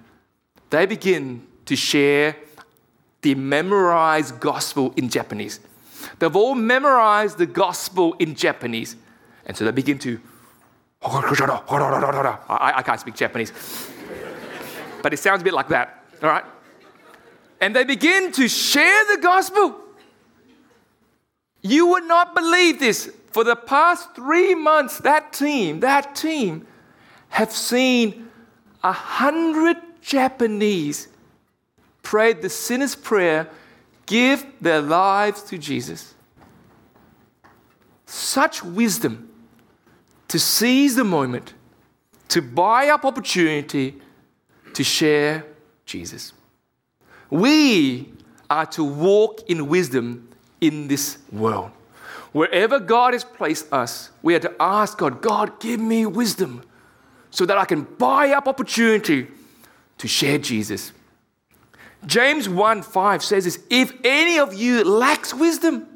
they 0.68 0.86
begin 0.86 1.46
to 1.66 1.76
share 1.76 2.36
the 3.22 3.34
memorized 3.34 4.40
gospel 4.40 4.92
in 4.96 5.08
Japanese. 5.08 5.60
They've 6.18 6.34
all 6.36 6.54
memorized 6.54 7.38
the 7.38 7.46
gospel 7.46 8.14
in 8.18 8.34
Japanese. 8.34 8.96
And 9.46 9.56
so 9.56 9.64
they 9.64 9.70
begin 9.70 9.98
to 10.00 10.20
I, 12.48 12.72
I 12.76 12.82
can't 12.82 13.00
speak 13.00 13.14
Japanese, 13.14 13.52
but 15.02 15.14
it 15.14 15.18
sounds 15.18 15.40
a 15.40 15.44
bit 15.44 15.54
like 15.54 15.68
that, 15.68 16.04
all 16.22 16.28
right? 16.28 16.44
And 17.60 17.74
they 17.74 17.84
begin 17.84 18.32
to 18.32 18.48
share 18.48 19.04
the 19.14 19.22
gospel. 19.22 19.80
You 21.62 21.86
would 21.88 22.04
not 22.04 22.34
believe 22.34 22.80
this. 22.80 23.10
For 23.30 23.44
the 23.44 23.56
past 23.56 24.14
three 24.14 24.54
months, 24.54 24.98
that 24.98 25.32
team, 25.32 25.80
that 25.80 26.14
team, 26.16 26.66
have 27.28 27.52
seen 27.52 28.28
a 28.82 28.92
hundred 28.92 29.76
Japanese 30.02 31.08
pray 32.02 32.32
the 32.32 32.48
sinner's 32.50 32.96
prayer, 32.96 33.48
give 34.10 34.44
their 34.60 34.82
lives 34.82 35.40
to 35.44 35.56
Jesus. 35.56 36.14
Such 38.06 38.64
wisdom 38.64 39.30
to 40.26 40.38
seize 40.38 40.96
the 40.96 41.04
moment, 41.04 41.54
to 42.28 42.42
buy 42.42 42.88
up 42.88 43.04
opportunity 43.04 43.94
to 44.74 44.82
share 44.82 45.46
Jesus. 45.86 46.32
We 47.30 48.12
are 48.50 48.66
to 48.66 48.82
walk 48.82 49.48
in 49.48 49.68
wisdom 49.68 50.28
in 50.60 50.88
this 50.88 51.18
world. 51.30 51.70
Wherever 52.32 52.80
God 52.80 53.12
has 53.12 53.22
placed 53.22 53.72
us, 53.72 54.10
we 54.22 54.34
are 54.34 54.40
to 54.40 54.52
ask 54.58 54.98
God, 54.98 55.22
God, 55.22 55.60
give 55.60 55.78
me 55.78 56.04
wisdom 56.04 56.64
so 57.30 57.46
that 57.46 57.56
I 57.56 57.64
can 57.64 57.82
buy 57.82 58.30
up 58.30 58.48
opportunity 58.48 59.28
to 59.98 60.08
share 60.08 60.38
Jesus. 60.38 60.92
James 62.06 62.48
1 62.48 62.82
5 62.82 63.22
says 63.22 63.44
this 63.44 63.58
if 63.68 63.92
any 64.04 64.38
of 64.38 64.54
you 64.54 64.84
lacks 64.84 65.34
wisdom, 65.34 65.86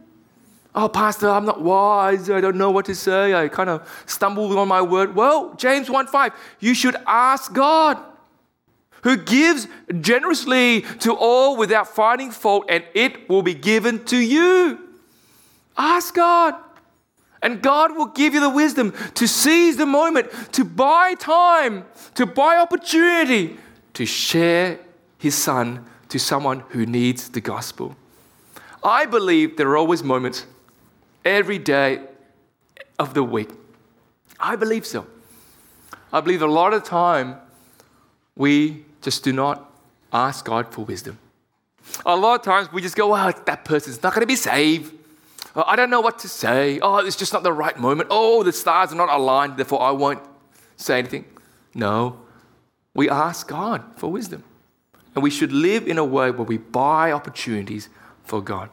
Oh, 0.77 0.89
Pastor, 0.89 1.31
I'm 1.31 1.45
not 1.45 1.63
wise. 1.63 2.29
I 2.29 2.41
don't 2.41 2.57
know 2.57 2.73
what 2.73 2.87
to 2.87 2.97
say. 2.97 3.33
I 3.33 3.47
kind 3.47 3.71
of 3.71 3.89
stumbled 4.07 4.57
on 4.59 4.67
my 4.67 4.83
word. 4.83 5.15
Well, 5.15 5.55
James 5.55 5.89
1 5.89 6.09
5, 6.09 6.33
you 6.59 6.75
should 6.75 6.97
ask 7.07 7.53
God, 7.53 7.97
who 9.03 9.17
gives 9.17 9.69
generously 10.01 10.81
to 11.01 11.15
all 11.15 11.57
without 11.57 11.87
finding 11.87 12.33
fault, 12.33 12.65
and 12.69 12.83
it 12.93 13.29
will 13.29 13.43
be 13.43 13.55
given 13.55 14.05
to 14.07 14.17
you. 14.17 14.81
Ask 15.77 16.15
God. 16.15 16.55
And 17.41 17.61
God 17.61 17.95
will 17.95 18.07
give 18.07 18.33
you 18.33 18.41
the 18.41 18.49
wisdom 18.49 18.95
to 19.15 19.29
seize 19.29 19.77
the 19.77 19.87
moment, 19.87 20.31
to 20.53 20.65
buy 20.65 21.15
time, 21.15 21.85
to 22.15 22.25
buy 22.25 22.57
opportunity, 22.57 23.59
to 23.93 24.07
share 24.07 24.81
His 25.19 25.35
Son 25.35 25.85
to 26.15 26.19
someone 26.21 26.61
who 26.69 26.87
needs 26.87 27.31
the 27.31 27.41
gospel. 27.41 27.97
I 28.85 29.05
believe 29.05 29.57
there 29.57 29.69
are 29.71 29.77
always 29.77 30.05
moments 30.05 30.47
every 31.25 31.59
day 31.59 32.03
of 33.01 33.15
the 33.15 33.25
week? 33.25 33.51
I 34.39 34.55
believe 34.55 34.87
so. 34.87 35.09
I 36.13 36.21
believe 36.21 36.41
a 36.41 36.47
lot 36.47 36.73
of 36.73 36.85
time 36.85 37.35
we 38.37 38.85
just 39.03 39.25
do 39.25 39.33
not 39.33 39.69
ask 40.13 40.45
God 40.45 40.73
for 40.73 40.85
wisdom. 40.85 41.19
A 42.07 42.15
lot 42.15 42.39
of 42.39 42.43
times 42.45 42.73
we 42.73 42.81
just 42.81 42.95
go, 42.95 43.09
well, 43.09 43.33
that 43.47 43.65
person's 43.65 44.01
not 44.01 44.15
going 44.15 44.21
to 44.21 44.29
be 44.29 44.37
saved. 44.37 44.95
Oh, 45.57 45.65
I 45.67 45.75
don't 45.75 45.91
know 45.91 46.01
what 46.01 46.21
to 46.21 46.29
say. 46.29 46.79
Oh, 46.79 46.99
it's 46.99 47.17
just 47.17 47.33
not 47.33 47.43
the 47.43 47.53
right 47.53 47.77
moment. 47.77 48.07
Oh, 48.13 48.45
the 48.45 48.53
stars 48.53 48.93
are 48.93 48.97
not 48.97 49.09
aligned, 49.09 49.57
therefore 49.57 49.83
I 49.83 49.91
won't 49.91 50.23
say 50.77 51.01
anything. 51.01 51.25
No, 51.75 52.21
we 52.95 53.11
ask 53.11 53.49
God 53.49 53.83
for 53.97 54.13
wisdom. 54.13 54.45
And 55.15 55.23
we 55.23 55.31
should 55.31 55.53
live 55.53 55.87
in 55.87 55.99
a 55.99 56.05
way 56.05 56.31
where 56.31 56.45
we 56.45 56.59
buy 56.59 57.13
opportunities 57.13 57.89
for 58.25 58.43
God. 58.43 58.71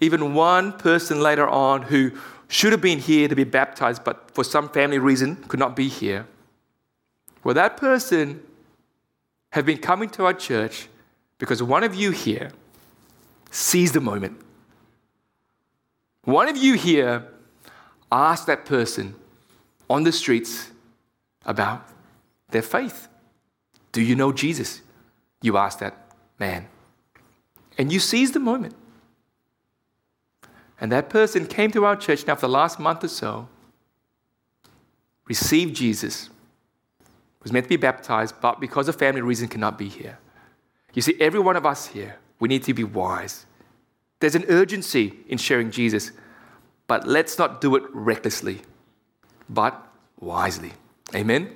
Even 0.00 0.34
one 0.34 0.72
person 0.72 1.20
later 1.20 1.48
on 1.48 1.82
who 1.82 2.12
should 2.48 2.72
have 2.72 2.80
been 2.80 2.98
here 2.98 3.28
to 3.28 3.34
be 3.34 3.44
baptized, 3.44 4.04
but 4.04 4.30
for 4.32 4.44
some 4.44 4.68
family 4.68 4.98
reason 4.98 5.36
could 5.48 5.60
not 5.60 5.76
be 5.76 5.88
here. 5.88 6.26
Well, 7.44 7.54
that 7.54 7.76
person 7.76 8.42
have 9.52 9.64
been 9.64 9.78
coming 9.78 10.08
to 10.10 10.24
our 10.24 10.34
church 10.34 10.88
because 11.38 11.62
one 11.62 11.84
of 11.84 11.94
you 11.94 12.10
here 12.10 12.50
seized 13.50 13.94
the 13.94 14.00
moment. 14.00 14.40
One 16.24 16.48
of 16.48 16.56
you 16.56 16.74
here 16.74 17.26
asked 18.12 18.46
that 18.46 18.66
person 18.66 19.14
on 19.88 20.04
the 20.04 20.12
streets 20.12 20.70
about 21.46 21.88
their 22.50 22.62
faith. 22.62 23.08
Do 23.92 24.02
you 24.02 24.14
know 24.14 24.32
Jesus? 24.32 24.82
You 25.42 25.56
asked 25.56 25.80
that 25.80 25.94
man. 26.38 26.66
And 27.76 27.92
you 27.92 28.00
seized 28.00 28.34
the 28.34 28.40
moment. 28.40 28.74
And 30.80 30.92
that 30.92 31.10
person 31.10 31.46
came 31.46 31.70
to 31.72 31.84
our 31.84 31.96
church 31.96 32.26
now 32.26 32.34
for 32.34 32.42
the 32.42 32.48
last 32.48 32.78
month 32.78 33.02
or 33.04 33.08
so, 33.08 33.48
received 35.26 35.74
Jesus, 35.76 36.30
was 37.42 37.52
meant 37.52 37.64
to 37.64 37.68
be 37.68 37.76
baptized, 37.76 38.34
but 38.40 38.60
because 38.60 38.88
of 38.88 38.96
family 38.96 39.20
reason 39.20 39.48
cannot 39.48 39.76
be 39.76 39.88
here. 39.88 40.18
You 40.94 41.02
see, 41.02 41.14
every 41.20 41.40
one 41.40 41.56
of 41.56 41.66
us 41.66 41.88
here, 41.88 42.16
we 42.40 42.48
need 42.48 42.62
to 42.64 42.74
be 42.74 42.84
wise. 42.84 43.46
There's 44.20 44.34
an 44.34 44.44
urgency 44.48 45.14
in 45.28 45.38
sharing 45.38 45.70
Jesus, 45.70 46.12
but 46.86 47.06
let's 47.06 47.38
not 47.38 47.60
do 47.60 47.76
it 47.76 47.82
recklessly, 47.92 48.62
but 49.48 49.86
wisely. 50.18 50.72
Amen? 51.14 51.54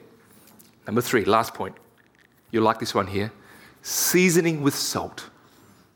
Number 0.86 1.00
three, 1.00 1.24
last 1.24 1.54
point. 1.54 1.76
You'll 2.50 2.64
like 2.64 2.78
this 2.78 2.94
one 2.94 3.06
here 3.06 3.32
seasoning 3.82 4.62
with 4.62 4.74
salt. 4.74 5.28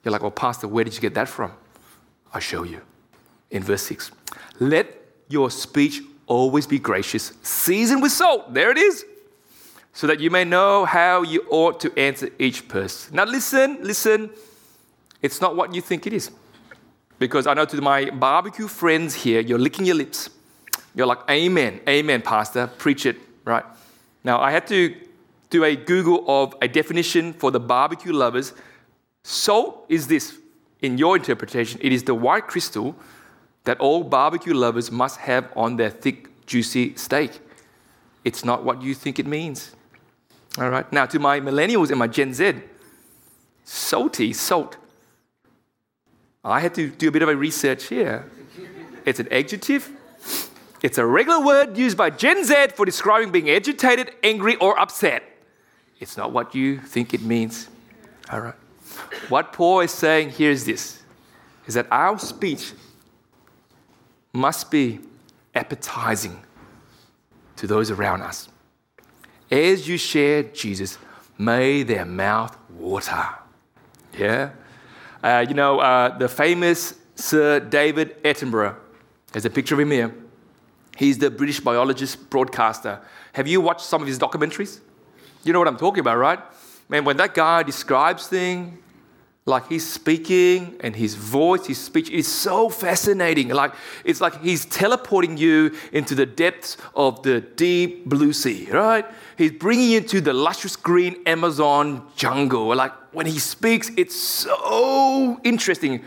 You're 0.05 0.13
like, 0.13 0.23
well, 0.23 0.31
Pastor, 0.31 0.69
where 0.69 0.85
did 0.85 0.95
you 0.95 1.01
get 1.01 1.15
that 1.15 1.29
from? 1.29 1.53
I'll 2.33 2.41
show 2.41 2.65
you 2.65 2.81
in 3.51 3.63
verse 3.63 3.83
6. 3.83 4.11
Let 4.61 4.95
your 5.29 5.51
speech 5.51 6.03
always 6.27 6.67
be 6.67 6.79
gracious, 6.79 7.33
seasoned 7.43 8.03
with 8.03 8.13
salt. 8.13 8.53
There 8.53 8.71
it 8.71 8.79
is. 8.79 9.05
So 9.93 10.07
that 10.09 10.21
you 10.21 10.31
may 10.31 10.45
know 10.45 10.85
how 10.85 11.23
you 11.23 11.47
ought 11.49 11.81
to 11.81 11.99
answer 11.99 12.29
each 12.39 12.69
person. 12.69 13.17
Now, 13.17 13.25
listen, 13.25 13.79
listen. 13.83 14.31
It's 15.23 15.41
not 15.41 15.57
what 15.57 15.75
you 15.75 15.81
think 15.81 16.07
it 16.07 16.13
is. 16.13 16.31
Because 17.19 17.47
I 17.47 17.55
know 17.55 17.65
to 17.65 17.81
my 17.81 18.11
barbecue 18.11 18.69
friends 18.69 19.15
here, 19.15 19.41
you're 19.41 19.59
licking 19.59 19.87
your 19.87 19.95
lips. 19.95 20.29
You're 20.95 21.07
like, 21.07 21.21
Amen, 21.31 21.81
Amen, 21.89 22.21
Pastor, 22.21 22.67
preach 22.67 23.07
it, 23.07 23.17
right? 23.45 23.65
Now, 24.23 24.41
I 24.41 24.51
had 24.51 24.67
to 24.67 24.95
do 25.51 25.65
a 25.65 25.77
Google 25.77 26.25
of 26.27 26.55
a 26.61 26.69
definition 26.69 27.33
for 27.33 27.51
the 27.51 27.61
barbecue 27.61 28.13
lovers. 28.13 28.53
Salt 29.25 29.87
is 29.89 30.07
this, 30.07 30.39
in 30.81 30.99
your 30.99 31.17
interpretation, 31.17 31.81
it 31.83 31.93
is 31.93 32.05
the 32.05 32.15
white 32.15 32.47
crystal 32.47 32.97
that 33.65 33.79
all 33.81 34.05
barbecue 34.05 34.55
lovers 34.55 34.91
must 34.91 35.19
have 35.19 35.49
on 35.57 35.77
their 35.77 35.91
thick, 35.91 36.29
juicy 36.47 36.95
steak. 36.97 37.41
It's 38.25 38.45
not 38.45 38.65
what 38.65 38.83
you 38.83 38.95
think 38.95 39.19
it 39.19 39.27
means. 39.27 39.75
All 40.59 40.71
right. 40.71 40.91
Now, 40.93 41.07
to 41.07 41.19
my 41.19 41.41
millennials 41.41 41.91
and 41.91 41.99
my 41.99 42.07
Gen 42.07 42.33
Z, 42.33 42.55
salty, 43.65 44.33
salt. 44.33 44.77
I 46.45 46.61
had 46.61 46.75
to 46.75 46.89
do 46.89 47.09
a 47.09 47.11
bit 47.11 47.23
of 47.23 47.29
a 47.29 47.37
research 47.37 47.85
here. 47.85 48.31
It's 49.05 49.21
an 49.21 49.29
adjective. 49.33 49.91
It's 50.83 50.99
a 50.99 51.05
regular 51.05 51.45
word 51.45 51.77
used 51.77 51.97
by 51.97 52.11
Gen 52.11 52.45
Z 52.45 52.69
for 52.75 52.87
describing 52.87 53.33
being 53.33 53.51
agitated, 53.51 54.13
angry, 54.23 54.57
or 54.57 54.79
upset. 54.79 55.25
It's 55.99 56.17
not 56.17 56.33
what 56.33 56.55
you 56.55 56.79
think 56.79 57.15
it 57.15 57.23
means. 57.23 57.69
All 58.31 58.41
right. 58.41 58.55
What 59.29 59.53
Paul 59.53 59.81
is 59.81 59.93
saying 59.93 60.31
here 60.31 60.51
is 60.51 60.65
this 60.65 61.03
is 61.67 61.75
that 61.75 61.87
our 61.91 62.19
speech 62.19 62.73
must 64.33 64.71
be 64.71 65.01
appetizing 65.55 66.41
to 67.57 67.67
those 67.67 67.91
around 67.91 68.23
us. 68.23 68.49
As 69.51 69.89
you 69.89 69.97
share 69.97 70.45
Jesus, 70.45 70.99
may 71.39 71.83
their 71.83 72.05
mouth 72.05 72.57
water. 72.71 73.27
Yeah? 74.17 74.51
Uh, 75.23 75.45
you 75.49 75.55
know, 75.55 75.81
uh, 75.81 76.17
the 76.17 76.29
famous 76.29 76.95
Sir 77.17 77.59
David 77.61 78.23
Attenborough, 78.23 78.77
there's 79.33 79.45
a 79.45 79.51
picture 79.51 79.75
of 79.75 79.81
him 79.81 79.91
here. 79.91 80.15
He's 80.97 81.19
the 81.19 81.31
British 81.31 81.61
biologist 81.61 82.31
broadcaster. 82.31 83.01
Have 83.33 83.49
you 83.49 83.61
watched 83.61 83.83
some 83.83 84.03
of 84.03 84.09
his 84.09 84.19
documentaries? 84.19 84.81
You 85.47 85.53
know 85.53 85.61
what 85.61 85.69
I'm 85.69 85.77
talking 85.77 86.01
about, 86.01 86.17
right? 86.17 86.41
Man, 86.89 87.05
when 87.05 87.17
that 87.19 87.35
guy 87.35 87.63
describes 87.63 88.27
things, 88.27 88.79
like 89.49 89.69
he's 89.69 89.89
speaking 89.89 90.77
and 90.81 90.97
his 90.97 91.15
voice, 91.15 91.67
his 91.67 91.79
speech 91.79 92.11
is 92.11 92.27
so 92.27 92.69
fascinating. 92.69 93.49
Like 93.51 93.75
it's 94.05 94.21
like 94.21 94.43
he's 94.43 94.65
teleporting 94.65 95.37
you 95.37 95.73
into 95.93 96.17
the 96.17 96.27
depths 96.27 96.77
of 96.97 97.23
the 97.23 97.41
deep 97.41 98.07
blue 98.07 98.33
sea, 98.33 98.69
right? 98.73 99.07
He's 99.39 99.53
bringing 99.53 99.91
you 99.91 99.99
into 99.99 100.21
the 100.21 100.33
luscious 100.33 100.75
green 100.75 101.23
Amazon 101.27 102.05
jungle. 102.17 102.75
Like 102.75 102.93
when 103.13 103.27
he 103.27 103.39
speaks, 103.39 103.93
it's 103.97 104.21
so 104.21 105.41
interesting. 105.45 106.03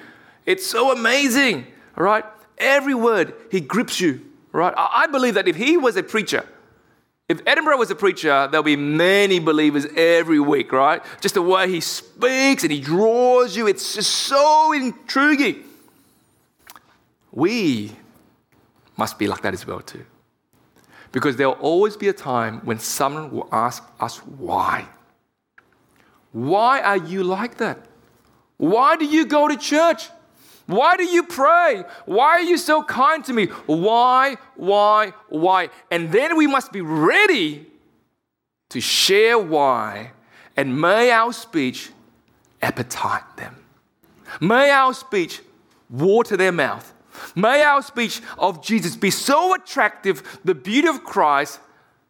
It's 0.45 0.65
so 0.65 0.91
amazing, 0.91 1.65
right? 1.95 2.25
Every 2.57 2.93
word, 2.93 3.33
he 3.49 3.61
grips 3.61 4.01
you, 4.01 4.19
right? 4.51 4.73
I 4.75 5.07
believe 5.07 5.35
that 5.35 5.47
if 5.47 5.55
he 5.55 5.77
was 5.77 5.95
a 5.95 6.03
preacher, 6.03 6.45
if 7.29 7.45
Attenborough 7.45 7.77
was 7.77 7.91
a 7.91 7.95
preacher, 7.95 8.47
there'll 8.49 8.63
be 8.63 8.75
many 8.75 9.37
believers 9.37 9.85
every 9.95 10.39
week, 10.39 10.71
right? 10.71 11.01
Just 11.21 11.35
the 11.35 11.43
way 11.43 11.69
he 11.69 11.79
speaks 11.79 12.63
and 12.63 12.71
he 12.71 12.79
draws 12.79 13.55
you, 13.55 13.67
it's 13.67 13.93
just 13.93 14.11
so 14.11 14.73
intriguing. 14.73 15.63
We 17.31 17.91
must 18.97 19.19
be 19.19 19.27
like 19.27 19.43
that 19.43 19.53
as 19.53 19.65
well, 19.65 19.79
too. 19.79 20.05
Because 21.11 21.35
there'll 21.35 21.53
always 21.53 21.95
be 21.95 22.07
a 22.07 22.13
time 22.13 22.61
when 22.65 22.79
someone 22.79 23.29
will 23.29 23.47
ask 23.51 23.83
us 23.99 24.17
why. 24.17 24.87
Why 26.31 26.81
are 26.81 26.97
you 26.97 27.23
like 27.23 27.57
that? 27.57 27.85
Why 28.57 28.95
do 28.95 29.05
you 29.05 29.25
go 29.25 29.47
to 29.47 29.55
church? 29.55 30.09
Why 30.69 30.97
do 30.97 31.03
you 31.03 31.23
pray? 31.23 31.83
Why 32.05 32.27
are 32.33 32.41
you 32.41 32.55
so 32.55 32.83
kind 32.83 33.25
to 33.25 33.33
me? 33.33 33.47
Why, 33.65 34.37
why, 34.55 35.13
why? 35.27 35.69
And 35.89 36.11
then 36.11 36.37
we 36.37 36.45
must 36.45 36.71
be 36.71 36.81
ready 36.81 37.65
to 38.69 38.79
share 38.79 39.39
why, 39.39 40.11
and 40.55 40.79
may 40.79 41.09
our 41.09 41.33
speech 41.33 41.89
appetite 42.61 43.23
them. 43.35 43.55
May 44.39 44.69
our 44.69 44.93
speech 44.93 45.41
water 45.89 46.37
their 46.37 46.51
mouth. 46.51 46.93
May 47.35 47.63
our 47.63 47.81
speech 47.81 48.21
of 48.37 48.63
Jesus 48.63 48.95
be 48.95 49.09
so 49.09 49.55
attractive, 49.55 50.39
the 50.45 50.53
beauty 50.53 50.87
of 50.87 51.03
Christ, 51.03 51.59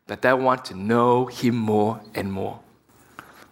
that 0.08 0.22
they 0.22 0.34
want 0.34 0.66
to 0.66 0.76
know 0.76 1.28
Him 1.28 1.56
more 1.56 2.02
and 2.14 2.30
more. 2.34 2.60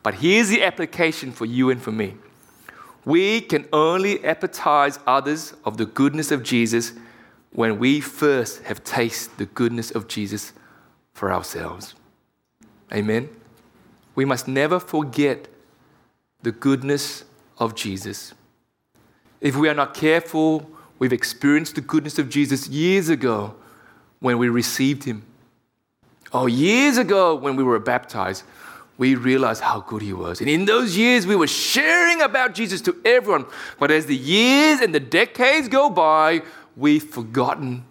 But 0.03 0.15
here's 0.15 0.49
the 0.49 0.63
application 0.63 1.31
for 1.31 1.45
you 1.45 1.69
and 1.69 1.81
for 1.81 1.93
me. 1.93 2.15
We 3.07 3.39
can 3.39 3.69
only 3.71 4.19
appetize 4.19 4.99
others 5.07 5.53
of 5.63 5.77
the 5.77 5.85
goodness 5.85 6.29
of 6.29 6.43
Jesus 6.43 6.91
when 7.53 7.79
we 7.79 8.01
first 8.01 8.63
have 8.63 8.83
tasted 8.83 9.37
the 9.37 9.45
goodness 9.45 9.91
of 9.91 10.09
Jesus 10.09 10.51
for 11.13 11.31
ourselves. 11.31 11.95
Amen. 12.91 13.29
We 14.13 14.25
must 14.25 14.49
never 14.49 14.77
forget 14.77 15.47
the 16.43 16.51
goodness 16.51 17.23
of 17.57 17.75
Jesus. 17.75 18.33
If 19.39 19.55
we 19.55 19.69
are 19.69 19.73
not 19.73 19.93
careful, 19.93 20.69
we've 20.99 21.13
experienced 21.13 21.75
the 21.75 21.81
goodness 21.81 22.19
of 22.19 22.27
Jesus 22.27 22.67
years 22.67 23.07
ago 23.07 23.55
when 24.19 24.37
we 24.37 24.49
received 24.49 25.05
Him. 25.05 25.23
Oh, 26.33 26.47
years 26.47 26.97
ago 26.97 27.35
when 27.35 27.55
we 27.55 27.63
were 27.63 27.79
baptized 27.79 28.43
we 28.97 29.15
realized 29.15 29.61
how 29.61 29.81
good 29.81 30.01
he 30.01 30.13
was. 30.13 30.41
And 30.41 30.49
in 30.49 30.65
those 30.65 30.97
years, 30.97 31.27
we 31.27 31.35
were 31.35 31.47
sharing 31.47 32.21
about 32.21 32.55
Jesus 32.55 32.81
to 32.81 32.95
everyone. 33.05 33.45
But 33.79 33.91
as 33.91 34.07
the 34.07 34.15
years 34.15 34.81
and 34.81 34.93
the 34.93 34.99
decades 34.99 35.67
go 35.67 35.89
by, 35.89 36.41
we've 36.75 37.03
forgotten 37.03 37.85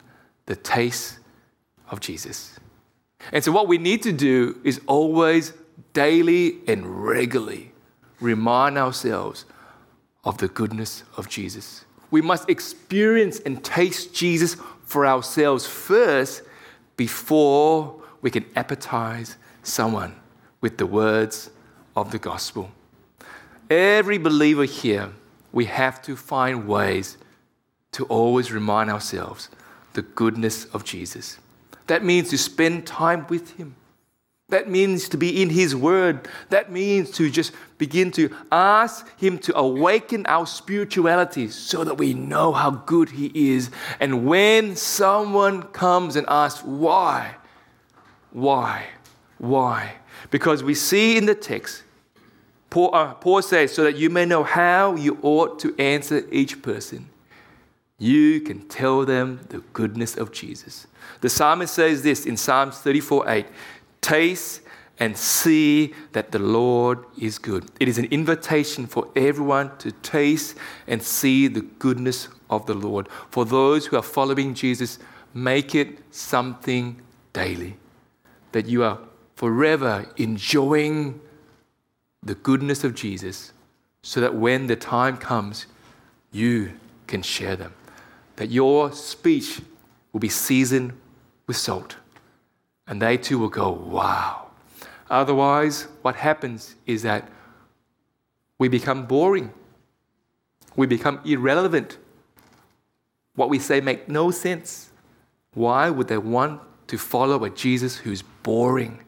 the 0.46 0.56
taste 0.56 1.18
of 1.90 2.00
Jesus. 2.00 2.58
And 3.32 3.42
so, 3.42 3.52
what 3.52 3.68
we 3.68 3.78
need 3.78 4.02
to 4.02 4.12
do 4.12 4.58
is 4.64 4.80
always, 4.86 5.52
daily, 5.92 6.58
and 6.66 7.04
regularly 7.04 7.72
remind 8.20 8.78
ourselves 8.78 9.44
of 10.24 10.38
the 10.38 10.48
goodness 10.48 11.04
of 11.16 11.28
Jesus. 11.28 11.84
We 12.10 12.20
must 12.20 12.48
experience 12.48 13.40
and 13.40 13.62
taste 13.64 14.14
Jesus 14.14 14.56
for 14.84 15.06
ourselves 15.06 15.66
first 15.66 16.42
before 16.96 18.00
we 18.22 18.30
can 18.30 18.44
appetize 18.54 19.36
someone 19.62 20.14
with 20.66 20.78
the 20.78 20.86
words 20.86 21.48
of 21.94 22.10
the 22.10 22.18
gospel. 22.18 22.72
Every 23.70 24.18
believer 24.18 24.64
here, 24.64 25.12
we 25.52 25.66
have 25.66 26.02
to 26.02 26.16
find 26.16 26.66
ways 26.66 27.18
to 27.92 28.04
always 28.06 28.50
remind 28.50 28.90
ourselves 28.90 29.48
the 29.92 30.02
goodness 30.02 30.64
of 30.74 30.82
Jesus. 30.82 31.38
That 31.86 32.02
means 32.02 32.30
to 32.30 32.38
spend 32.38 32.84
time 32.84 33.26
with 33.28 33.56
Him. 33.56 33.76
That 34.48 34.68
means 34.68 35.08
to 35.10 35.16
be 35.16 35.40
in 35.40 35.50
His 35.50 35.76
Word. 35.76 36.26
That 36.48 36.72
means 36.72 37.12
to 37.12 37.30
just 37.30 37.52
begin 37.78 38.10
to 38.18 38.34
ask 38.50 39.08
Him 39.20 39.38
to 39.46 39.56
awaken 39.56 40.26
our 40.26 40.46
spirituality 40.46 41.46
so 41.46 41.84
that 41.84 41.96
we 41.96 42.12
know 42.12 42.50
how 42.50 42.72
good 42.72 43.10
He 43.10 43.30
is. 43.54 43.70
And 44.00 44.26
when 44.26 44.74
someone 44.74 45.62
comes 45.62 46.16
and 46.16 46.26
asks, 46.28 46.64
why? 46.64 47.36
Why? 48.32 48.86
Why? 49.38 49.94
Because 50.30 50.62
we 50.62 50.74
see 50.74 51.16
in 51.16 51.26
the 51.26 51.34
text, 51.34 51.82
Paul, 52.70 52.94
uh, 52.94 53.14
Paul 53.14 53.42
says, 53.42 53.72
so 53.72 53.84
that 53.84 53.96
you 53.96 54.10
may 54.10 54.24
know 54.24 54.42
how 54.42 54.96
you 54.96 55.18
ought 55.22 55.58
to 55.60 55.74
answer 55.78 56.26
each 56.30 56.62
person. 56.62 57.08
You 57.98 58.40
can 58.40 58.68
tell 58.68 59.04
them 59.04 59.40
the 59.48 59.58
goodness 59.72 60.16
of 60.16 60.32
Jesus. 60.32 60.86
The 61.20 61.30
psalmist 61.30 61.74
says 61.74 62.02
this 62.02 62.26
in 62.26 62.36
Psalms 62.36 62.78
34 62.78 63.28
8 63.28 63.46
Taste 64.02 64.60
and 64.98 65.16
see 65.16 65.94
that 66.12 66.32
the 66.32 66.38
Lord 66.38 67.04
is 67.18 67.38
good. 67.38 67.66
It 67.80 67.88
is 67.88 67.98
an 67.98 68.06
invitation 68.06 68.86
for 68.86 69.08
everyone 69.14 69.76
to 69.78 69.92
taste 69.92 70.56
and 70.86 71.02
see 71.02 71.48
the 71.48 71.60
goodness 71.60 72.28
of 72.48 72.66
the 72.66 72.74
Lord. 72.74 73.08
For 73.30 73.44
those 73.44 73.86
who 73.86 73.96
are 73.96 74.02
following 74.02 74.54
Jesus, 74.54 74.98
make 75.34 75.74
it 75.74 75.98
something 76.10 77.00
daily. 77.32 77.76
That 78.52 78.66
you 78.66 78.84
are 78.84 78.98
forever 79.36 80.06
enjoying 80.16 81.20
the 82.22 82.34
goodness 82.34 82.82
of 82.82 82.94
Jesus 82.94 83.52
so 84.02 84.20
that 84.20 84.34
when 84.34 84.66
the 84.66 84.76
time 84.76 85.16
comes, 85.16 85.66
you 86.32 86.72
can 87.06 87.22
share 87.22 87.54
them. 87.54 87.74
That 88.36 88.50
your 88.50 88.92
speech 88.92 89.60
will 90.12 90.20
be 90.20 90.28
seasoned 90.28 90.92
with 91.46 91.56
salt. 91.56 91.96
And 92.86 93.00
they 93.00 93.16
too 93.16 93.38
will 93.38 93.48
go, 93.48 93.70
wow. 93.70 94.46
Otherwise, 95.10 95.88
what 96.02 96.16
happens 96.16 96.74
is 96.86 97.02
that 97.02 97.28
we 98.58 98.68
become 98.68 99.06
boring. 99.06 99.52
We 100.74 100.86
become 100.86 101.20
irrelevant. 101.24 101.98
What 103.34 103.50
we 103.50 103.58
say 103.58 103.80
make 103.80 104.08
no 104.08 104.30
sense. 104.30 104.90
Why 105.52 105.90
would 105.90 106.08
they 106.08 106.18
want 106.18 106.60
to 106.88 106.98
follow 106.98 107.44
a 107.44 107.50
Jesus 107.50 107.96
who's 107.96 108.22
boring, 108.22 109.00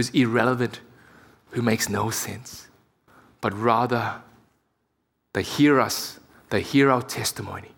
who's 0.00 0.08
irrelevant, 0.10 0.80
who 1.50 1.60
makes 1.60 1.90
no 1.90 2.08
sense? 2.08 2.68
But 3.42 3.52
rather, 3.52 4.22
they 5.34 5.42
hear 5.42 5.78
us, 5.78 6.18
they 6.48 6.62
hear 6.62 6.90
our 6.90 7.02
testimony. 7.02 7.72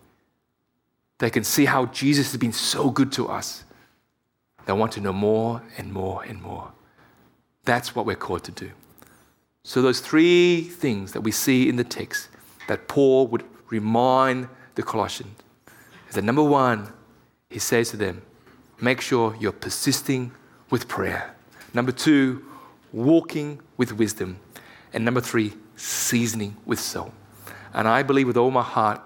They 1.19 1.31
can 1.31 1.43
see 1.43 1.65
how 1.65 1.87
Jesus 1.87 2.31
has 2.31 2.39
been 2.39 2.53
so 2.53 2.91
good 2.91 3.11
to 3.13 3.27
us. 3.27 3.65
They 4.67 4.73
want 4.73 4.93
to 4.93 5.01
know 5.01 5.13
more 5.13 5.63
and 5.77 5.93
more 5.93 6.23
and 6.23 6.41
more. 6.41 6.71
That's 7.65 7.97
what 7.97 8.07
we're 8.07 8.15
called 8.15 8.45
to 8.45 8.53
do. 8.53 8.71
So, 9.65 9.83
those 9.83 9.99
three 9.99 10.61
things 10.61 11.13
that 11.15 11.23
we 11.23 11.33
see 11.33 11.69
in 11.69 11.75
the 11.75 11.85
text 11.85 12.29
that 12.69 12.87
Paul 12.87 13.27
would 13.29 13.45
remind 13.69 14.49
the 14.77 14.85
Colossians 14.85 15.39
is 16.09 16.15
that 16.15 16.23
number 16.23 16.45
one, 16.45 16.93
he 17.51 17.59
says 17.59 17.91
to 17.91 17.97
them, 17.97 18.23
make 18.81 19.01
sure 19.01 19.37
you're 19.41 19.51
persisting 19.67 20.31
with 20.71 20.87
prayer. 20.87 21.35
Number 21.75 21.93
two, 21.93 22.45
walking 22.93 23.61
with 23.77 23.93
wisdom. 23.93 24.39
And 24.93 25.05
number 25.05 25.21
three, 25.21 25.55
seasoning 25.77 26.57
with 26.67 26.79
salt. 26.79 27.13
And 27.73 27.89
I 27.89 28.03
believe 28.03 28.27
with 28.27 28.37
all 28.37 28.51
my 28.51 28.63
heart, 28.63 29.01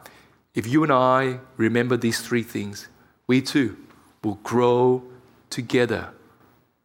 if 0.54 0.66
you 0.66 0.82
and 0.82 0.92
I 0.92 1.38
remember 1.56 1.96
these 1.96 2.20
three 2.20 2.42
things, 2.42 2.88
we 3.26 3.40
too 3.42 3.76
will 4.24 4.38
grow 4.42 5.02
together 5.50 6.08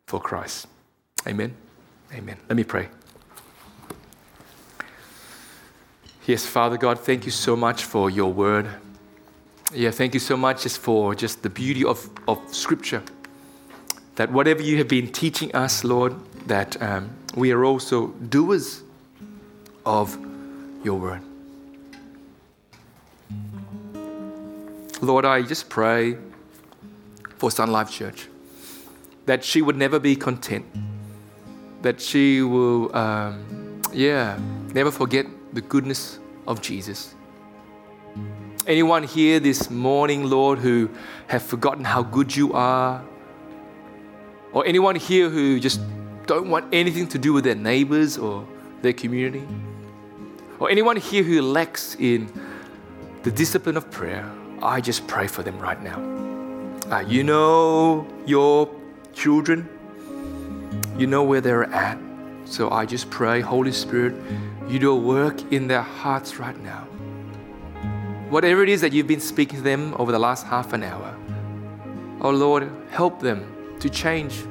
for 0.05 0.19
Christ. 0.19 0.67
Amen. 1.27 1.55
Amen. 2.13 2.37
Let 2.47 2.55
me 2.55 2.63
pray. 2.63 2.89
Yes, 6.27 6.45
Father 6.45 6.77
God, 6.77 6.99
thank 6.99 7.25
you 7.25 7.31
so 7.31 7.55
much 7.55 7.83
for 7.83 8.09
your 8.09 8.31
word. 8.31 8.69
Yeah, 9.73 9.91
thank 9.91 10.13
you 10.13 10.19
so 10.19 10.37
much 10.37 10.63
just 10.63 10.79
for 10.79 11.15
just 11.15 11.41
the 11.41 11.49
beauty 11.49 11.83
of, 11.83 12.09
of 12.27 12.39
Scripture. 12.53 13.01
That 14.15 14.31
whatever 14.31 14.61
you 14.61 14.77
have 14.77 14.87
been 14.87 15.11
teaching 15.11 15.53
us, 15.55 15.83
Lord, 15.83 16.15
that 16.47 16.81
um, 16.81 17.11
we 17.35 17.51
are 17.51 17.63
also 17.63 18.07
doers 18.07 18.83
of 19.85 20.17
your 20.83 20.99
word. 20.99 21.21
Lord, 25.01 25.25
I 25.25 25.41
just 25.41 25.69
pray 25.69 26.17
for 27.37 27.49
Sun 27.49 27.71
Life 27.71 27.89
Church 27.89 28.27
that 29.25 29.43
she 29.43 29.61
would 29.61 29.77
never 29.77 29.99
be 29.99 30.15
content, 30.15 30.65
that 31.81 32.01
she 32.01 32.41
will, 32.41 32.95
um, 32.95 33.81
yeah, 33.93 34.37
never 34.73 34.91
forget 34.91 35.25
the 35.53 35.61
goodness 35.61 36.19
of 36.47 36.61
Jesus. 36.61 37.15
Anyone 38.67 39.03
here 39.03 39.39
this 39.39 39.69
morning, 39.69 40.29
Lord, 40.29 40.59
who 40.59 40.89
have 41.27 41.43
forgotten 41.43 41.83
how 41.83 42.03
good 42.03 42.35
you 42.35 42.53
are, 42.53 43.03
or 44.53 44.65
anyone 44.65 44.95
here 44.95 45.29
who 45.29 45.59
just 45.59 45.81
don't 46.25 46.49
want 46.49 46.65
anything 46.73 47.07
to 47.07 47.17
do 47.17 47.33
with 47.33 47.43
their 47.43 47.55
neighbors 47.55 48.17
or 48.17 48.47
their 48.81 48.93
community, 48.93 49.47
or 50.59 50.69
anyone 50.69 50.95
here 50.97 51.23
who 51.23 51.41
lacks 51.41 51.95
in 51.95 52.31
the 53.23 53.31
discipline 53.31 53.77
of 53.77 53.89
prayer, 53.91 54.29
I 54.61 54.81
just 54.81 55.07
pray 55.07 55.27
for 55.27 55.43
them 55.43 55.59
right 55.59 55.81
now. 55.81 55.99
Uh, 56.91 56.99
you 56.99 57.23
know 57.23 58.07
your 58.25 58.69
children, 59.13 59.67
you 60.97 61.07
know 61.07 61.23
where 61.23 61.41
they're 61.41 61.63
at. 61.65 61.97
So 62.45 62.69
I 62.69 62.85
just 62.85 63.09
pray, 63.09 63.39
Holy 63.39 63.71
Spirit, 63.71 64.13
you 64.67 64.79
do 64.79 64.91
a 64.91 64.95
work 64.95 65.51
in 65.51 65.67
their 65.67 65.81
hearts 65.81 66.37
right 66.37 66.59
now. 66.61 66.87
Whatever 68.29 68.63
it 68.63 68.69
is 68.69 68.81
that 68.81 68.93
you've 68.93 69.07
been 69.07 69.19
speaking 69.19 69.57
to 69.57 69.63
them 69.63 69.93
over 69.97 70.11
the 70.11 70.19
last 70.19 70.45
half 70.45 70.73
an 70.73 70.83
hour, 70.83 71.15
oh 72.21 72.31
Lord, 72.31 72.69
help 72.89 73.19
them 73.19 73.60
to 73.81 73.89
change 73.89 74.45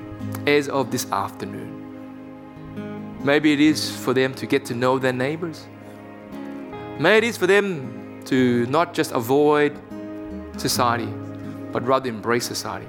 as 0.46 0.68
of 0.68 0.90
this 0.90 1.10
afternoon. 1.10 1.80
Maybe 3.22 3.52
it 3.52 3.60
is 3.60 3.94
for 3.96 4.12
them 4.14 4.34
to 4.34 4.46
get 4.46 4.64
to 4.66 4.74
know 4.74 4.98
their 4.98 5.12
neighbors. 5.12 5.66
Maybe 6.98 7.26
it 7.26 7.30
is 7.30 7.36
for 7.36 7.46
them 7.46 8.22
to 8.26 8.66
not 8.66 8.92
just 8.92 9.12
avoid 9.12 9.78
society, 10.56 11.08
but 11.72 11.86
rather 11.86 12.08
embrace 12.08 12.46
society. 12.46 12.88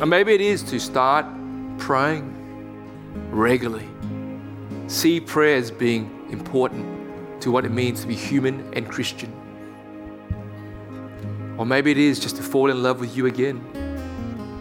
And 0.00 0.10
maybe 0.10 0.34
it 0.34 0.40
is 0.40 0.62
to 0.64 0.78
start 0.78 1.26
praying 1.78 2.32
regularly. 3.30 3.88
See 4.88 5.20
prayer 5.20 5.56
as 5.56 5.70
being 5.70 6.28
important 6.30 7.40
to 7.40 7.50
what 7.50 7.64
it 7.64 7.70
means 7.70 8.02
to 8.02 8.06
be 8.06 8.14
human 8.14 8.72
and 8.74 8.88
Christian. 8.88 9.32
Or 11.56 11.64
maybe 11.64 11.90
it 11.90 11.98
is 11.98 12.20
just 12.20 12.36
to 12.36 12.42
fall 12.42 12.70
in 12.70 12.82
love 12.82 13.00
with 13.00 13.16
you 13.16 13.26
again 13.26 13.64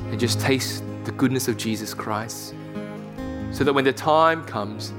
and 0.09 0.19
just 0.19 0.39
taste 0.39 0.84
the 1.05 1.11
goodness 1.11 1.47
of 1.47 1.57
Jesus 1.57 1.93
Christ. 1.93 2.53
So 3.51 3.63
that 3.63 3.73
when 3.73 3.85
the 3.85 3.93
time 3.93 4.43
comes, 4.43 4.93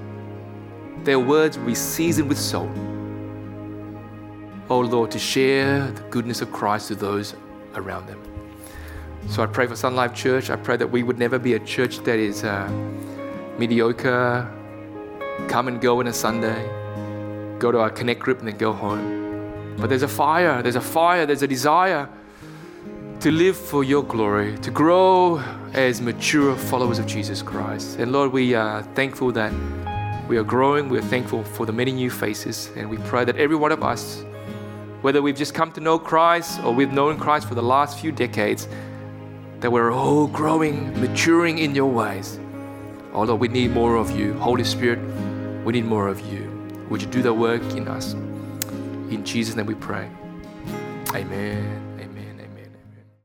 their 1.05 1.19
words 1.19 1.59
will 1.59 1.67
be 1.67 1.75
seasoned 1.75 2.29
with 2.29 2.39
salt. 2.39 2.71
Oh 4.69 4.81
Lord, 4.81 5.11
to 5.13 5.19
share 5.19 5.91
the 5.91 6.03
goodness 6.11 6.41
of 6.43 6.53
Christ 6.53 6.89
to 6.89 6.95
those 6.95 7.35
around 7.75 8.07
them. 8.07 8.21
So 9.29 9.43
I 9.43 9.47
pray 9.47 9.67
for 9.67 9.77
Sun 9.77 9.95
Life 9.95 10.15
Church. 10.15 10.51
I 10.51 10.57
pray 10.57 10.77
that 10.77 10.87
we 10.87 11.03
would 11.03 11.19
never 11.19 11.39
be 11.39 11.55
a 11.55 11.59
church 11.61 11.99
that 11.99 12.19
is 12.19 12.45
uh, 12.45 12.69
mediocre, 13.59 14.51
come 15.49 15.69
and 15.69 15.81
go 15.81 16.01
on 16.01 16.07
a 16.07 16.13
Sunday, 16.13 16.65
go 17.59 17.71
to 17.73 17.79
our 17.79 17.91
connect 17.91 18.21
group 18.21 18.39
and 18.39 18.49
then 18.49 18.57
go 18.57 18.73
home. 18.73 19.77
But 19.79 19.89
there's 19.89 20.03
a 20.03 20.09
fire, 20.09 20.63
there's 20.63 20.77
a 20.77 20.81
fire, 20.81 21.27
there's 21.27 21.43
a 21.43 21.49
desire 21.49 22.09
to 23.27 23.33
live 23.33 23.57
for 23.57 23.83
your 23.83 24.05
glory, 24.05 24.57
to 24.59 24.71
grow 24.71 25.39
as 25.73 26.01
mature 26.01 26.55
followers 26.55 27.01
of 27.01 27.07
Jesus 27.09 27.43
Christ. 27.43 27.99
And 27.99 28.13
Lord, 28.13 28.31
we 28.31 28.55
are 28.55 28.85
thankful 28.95 29.33
that 29.33 29.53
we 30.29 30.37
are 30.37 30.45
growing. 30.45 30.89
We're 30.89 31.03
thankful 31.03 31.43
for 31.43 31.67
the 31.67 31.73
many 31.73 31.91
new 31.91 32.09
faces. 32.09 32.71
And 32.77 32.89
we 32.89 32.99
pray 32.99 33.25
that 33.25 33.35
every 33.35 33.57
one 33.57 33.73
of 33.73 33.83
us, 33.83 34.25
whether 35.03 35.23
we've 35.23 35.35
just 35.35 35.55
come 35.55 35.73
to 35.73 35.81
know 35.81 35.99
Christ 35.99 36.63
or 36.63 36.73
we've 36.73 36.93
known 36.93 37.19
Christ 37.19 37.49
for 37.49 37.57
the 37.57 37.65
last 37.65 37.99
few 37.99 38.13
decades, 38.13 38.69
that 39.59 39.73
we're 39.73 39.93
all 39.93 40.29
growing, 40.29 41.01
maturing 41.01 41.59
in 41.59 41.75
your 41.75 41.91
ways. 41.91 42.39
Oh 43.13 43.25
Lord, 43.25 43.41
we 43.41 43.49
need 43.49 43.73
more 43.73 43.97
of 43.97 44.13
you. 44.13 44.35
Holy 44.35 44.63
Spirit, 44.63 45.01
we 45.65 45.73
need 45.73 45.87
more 45.87 46.07
of 46.07 46.21
you. 46.33 46.49
Would 46.91 47.03
you 47.03 47.09
do 47.09 47.23
the 47.23 47.35
work 47.35 47.63
in 47.73 47.89
us? 47.89 48.13
In 49.11 49.25
Jesus' 49.25 49.57
name 49.57 49.67
we 49.67 49.75
pray. 49.75 50.09
Amen. 51.13 51.86